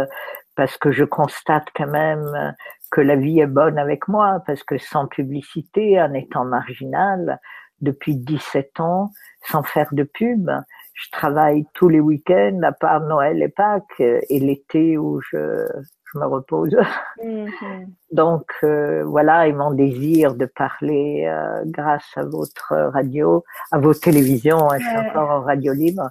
[0.56, 2.56] parce que je constate quand même
[2.92, 7.40] que la vie est bonne avec moi, parce que sans publicité, en étant marginal,
[7.82, 9.12] depuis 17 ans
[9.48, 10.50] sans faire de pub.
[10.94, 15.66] Je travaille tous les week-ends à part Noël et Pâques et l'été où je,
[16.14, 16.76] je me repose.
[17.22, 17.94] Mhm.
[18.14, 23.94] Donc euh, voilà, et mon désir de parler euh, grâce à votre radio, à vos
[23.94, 26.10] télévisions, hein, je suis encore en radio libre.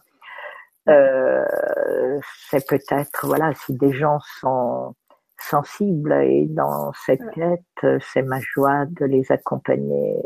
[0.91, 1.47] Euh,
[2.51, 4.95] c'est peut-être voilà si des gens sont
[5.41, 10.21] sensibles et dans cette quête, c'est ma joie de les accompagner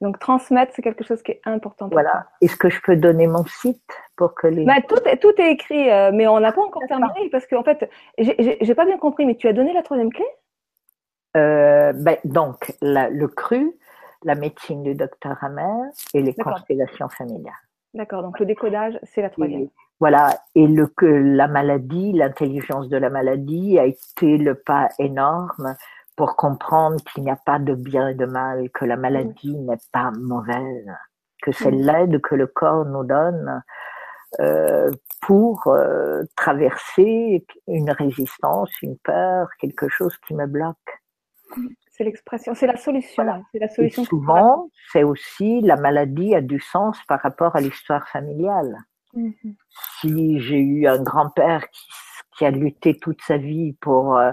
[0.00, 1.88] donc transmettre, c'est quelque chose qui est important.
[1.90, 2.26] Voilà.
[2.40, 3.82] Est-ce que je peux donner mon site
[4.16, 4.64] pour que les.
[4.64, 7.62] Bah, tout, est, tout est écrit, euh, mais on n'a pas encore terminé parce qu'en
[7.62, 10.24] fait, j'ai pas bien compris, mais tu as donné la troisième clé?
[11.36, 13.72] Euh, ben, Donc, le cru,
[14.24, 17.52] la médecine du docteur Hammer et les constellations familiales.
[17.94, 19.68] D'accord, donc le décodage, c'est la troisième.
[20.00, 25.76] voilà, et le, que la maladie, l'intelligence de la maladie a été le pas énorme
[26.16, 29.78] pour comprendre qu'il n'y a pas de bien et de mal, que la maladie n'est
[29.92, 30.90] pas mauvaise,
[31.42, 33.62] que c'est l'aide que le corps nous donne
[34.40, 34.90] euh,
[35.22, 40.76] pour euh, traverser une résistance, une peur, quelque chose qui me bloque.
[41.92, 43.24] C'est l'expression, c'est la solution.
[43.52, 44.02] C'est la solution.
[44.02, 48.76] Et souvent, c'est aussi la maladie a du sens par rapport à l'histoire familiale.
[49.14, 49.54] Mm-hmm.
[50.00, 51.86] Si j'ai eu un grand-père qui,
[52.36, 54.32] qui, a lutté toute sa vie pour euh,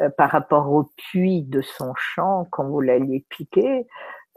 [0.00, 3.86] euh, par rapport au puits de son champ quand vous l'alliez piquer,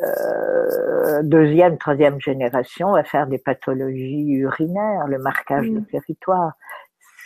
[0.01, 6.53] euh, deuxième, troisième génération va faire des pathologies urinaires, le marquage de territoire.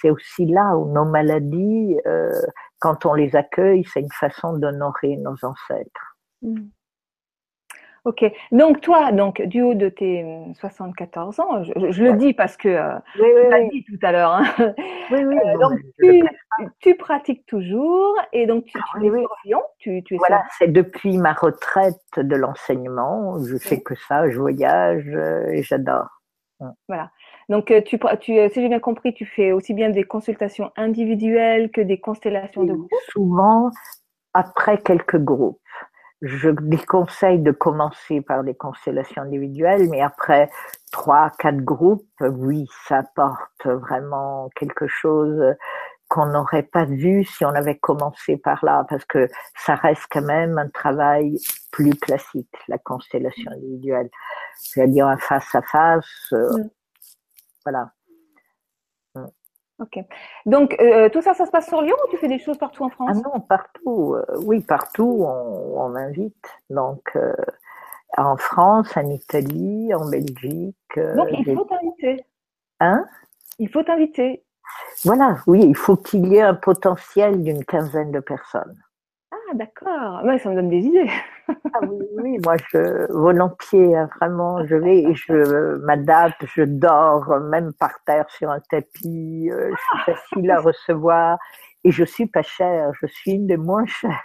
[0.01, 2.41] C'est aussi là où nos maladies, euh,
[2.79, 6.17] quand on les accueille, c'est une façon d'honorer nos ancêtres.
[6.41, 6.65] Mm.
[8.05, 8.23] Ok.
[8.51, 10.23] Donc toi, donc du haut de tes
[10.59, 14.31] 74 ans, je, le dis parce que euh, oui, tu l'as dit tout à l'heure.
[14.31, 14.73] Hein.
[15.11, 15.35] Oui, oui.
[15.37, 15.79] Euh, donc
[16.79, 21.33] tu, pratiques toujours et donc tu, tu ah, Tu, tu es voilà, c'est depuis ma
[21.33, 23.39] retraite de l'enseignement.
[23.43, 26.07] Je fais que ça, je voyage euh, et j'adore.
[26.87, 27.09] Voilà.
[27.49, 31.81] Donc tu, tu, si j'ai bien compris, tu fais aussi bien des consultations individuelles que
[31.81, 32.89] des constellations de groupe.
[33.09, 33.69] Souvent
[34.33, 35.59] après quelques groupes
[36.25, 40.49] je déconseille de commencer par des constellations individuelles, mais après
[40.91, 45.55] trois, quatre groupes, oui, ça apporte vraiment quelque chose
[46.09, 50.21] qu'on n'aurait pas vu si on avait commencé par là, parce que ça reste quand
[50.21, 51.37] même un travail
[51.71, 54.09] plus classique, la constellation individuelle.
[54.57, 56.69] C'est-à-dire un face à face, euh, mm.
[57.65, 57.94] voilà.
[59.79, 59.99] Ok.
[60.45, 62.83] Donc, euh, tout ça, ça se passe sur Lyon ou tu fais des choses partout
[62.83, 63.11] en France?
[63.13, 64.15] Ah non, partout.
[64.15, 66.47] Euh, oui, partout, on, m'invite.
[66.69, 67.33] Donc, euh,
[68.17, 70.77] en France, en Italie, en Belgique.
[70.95, 72.25] Donc, il faut t'inviter.
[72.79, 73.05] Hein?
[73.59, 74.45] Il faut t'inviter.
[75.03, 78.81] Voilà, oui, il faut qu'il y ait un potentiel d'une quinzaine de personnes.
[79.49, 80.23] Ah, d'accord.
[80.23, 81.09] Ouais, ça me donne des idées.
[81.49, 87.71] ah oui, oui, moi, je, volontiers, hein, vraiment, je vais, je m'adapte, je dors même
[87.73, 91.37] par terre sur un tapis, euh, je suis facile à recevoir
[91.83, 94.23] et je suis pas chère, je suis une des moins chères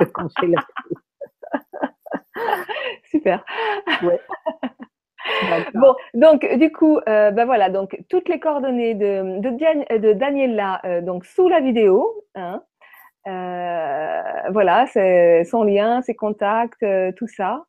[0.00, 0.06] de
[3.10, 3.44] Super.
[4.02, 4.20] Ouais.
[5.74, 10.80] Bon, donc du coup, euh, ben voilà, donc toutes les coordonnées de, de, de Daniela,
[10.84, 12.58] euh, donc sous la vidéo, hein, euh,
[14.50, 17.64] voilà, c'est son lien, ses contacts, euh, tout ça.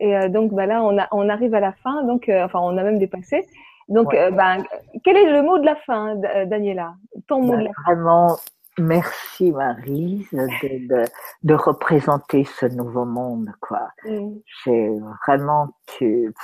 [0.00, 2.04] Et euh, donc, bah là, on, a, on arrive à la fin.
[2.04, 3.46] Donc, enfin, on a même dépassé.
[3.88, 4.64] Donc, ben,
[5.02, 6.14] quel est le mot de la fin,
[6.46, 6.94] Daniela?
[7.26, 8.36] Ton mot de la fin Vraiment,
[8.78, 11.04] merci Marie de,
[11.42, 13.88] de, représenter ce nouveau monde, quoi.
[14.04, 14.36] Mm.
[14.62, 14.90] C'est
[15.26, 16.34] vraiment, tu,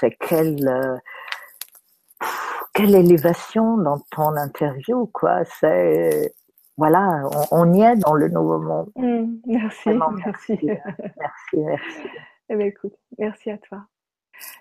[0.00, 1.00] c'est quelle,
[2.74, 5.44] quelle élévation dans ton interview, quoi.
[5.44, 6.32] C'est
[6.78, 8.90] voilà, on, y est dans le nouveau monde.
[8.94, 9.88] Mmh, merci,
[10.24, 10.58] merci.
[10.62, 12.08] Merci, merci.
[12.48, 13.80] Eh bien, écoute, merci à toi.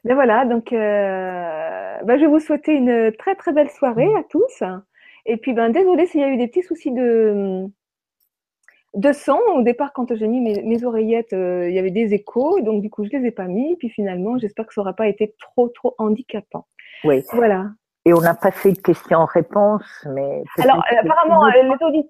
[0.04, 4.24] Ben voilà, donc euh, ben je vais vous souhaiter une très très belle soirée à
[4.24, 4.64] tous.
[5.28, 7.68] Et puis ben désolé s'il y a eu des petits soucis de
[8.96, 9.40] de son.
[9.54, 12.90] Au départ, quand j'ai mis mes, oreillettes, euh, il y avait des échos, donc du
[12.90, 13.76] coup je les ai pas mis.
[13.76, 16.66] Puis finalement, j'espère que ça n'aura pas été trop trop handicapant.
[17.04, 17.22] Oui.
[17.34, 17.68] Voilà.
[18.08, 20.42] Et on n'a pas fait de questions-réponses, mais.
[20.64, 21.50] Alors, apparemment, euh,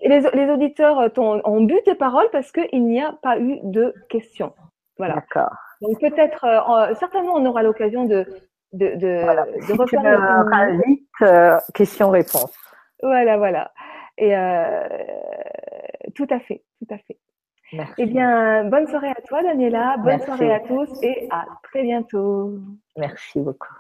[0.04, 4.54] les, auditeurs euh, ont, bu tes paroles parce qu'il n'y a pas eu de questions.
[5.00, 5.16] Voilà.
[5.16, 5.56] D'accord.
[5.82, 8.28] Donc, peut-être, euh, certainement, on aura l'occasion de,
[8.74, 9.46] de, de, voilà.
[9.46, 10.78] de refaire.
[10.86, 12.56] vite, questions-réponses.
[13.02, 13.72] Voilà, voilà.
[14.20, 14.36] Et
[16.14, 17.18] tout à fait, tout à fait.
[17.74, 17.94] Merci.
[17.98, 19.96] Eh bien, bonne soirée à toi, Daniela.
[19.98, 22.54] Bonne soirée à tous et à très bientôt.
[22.96, 23.74] Merci beaucoup.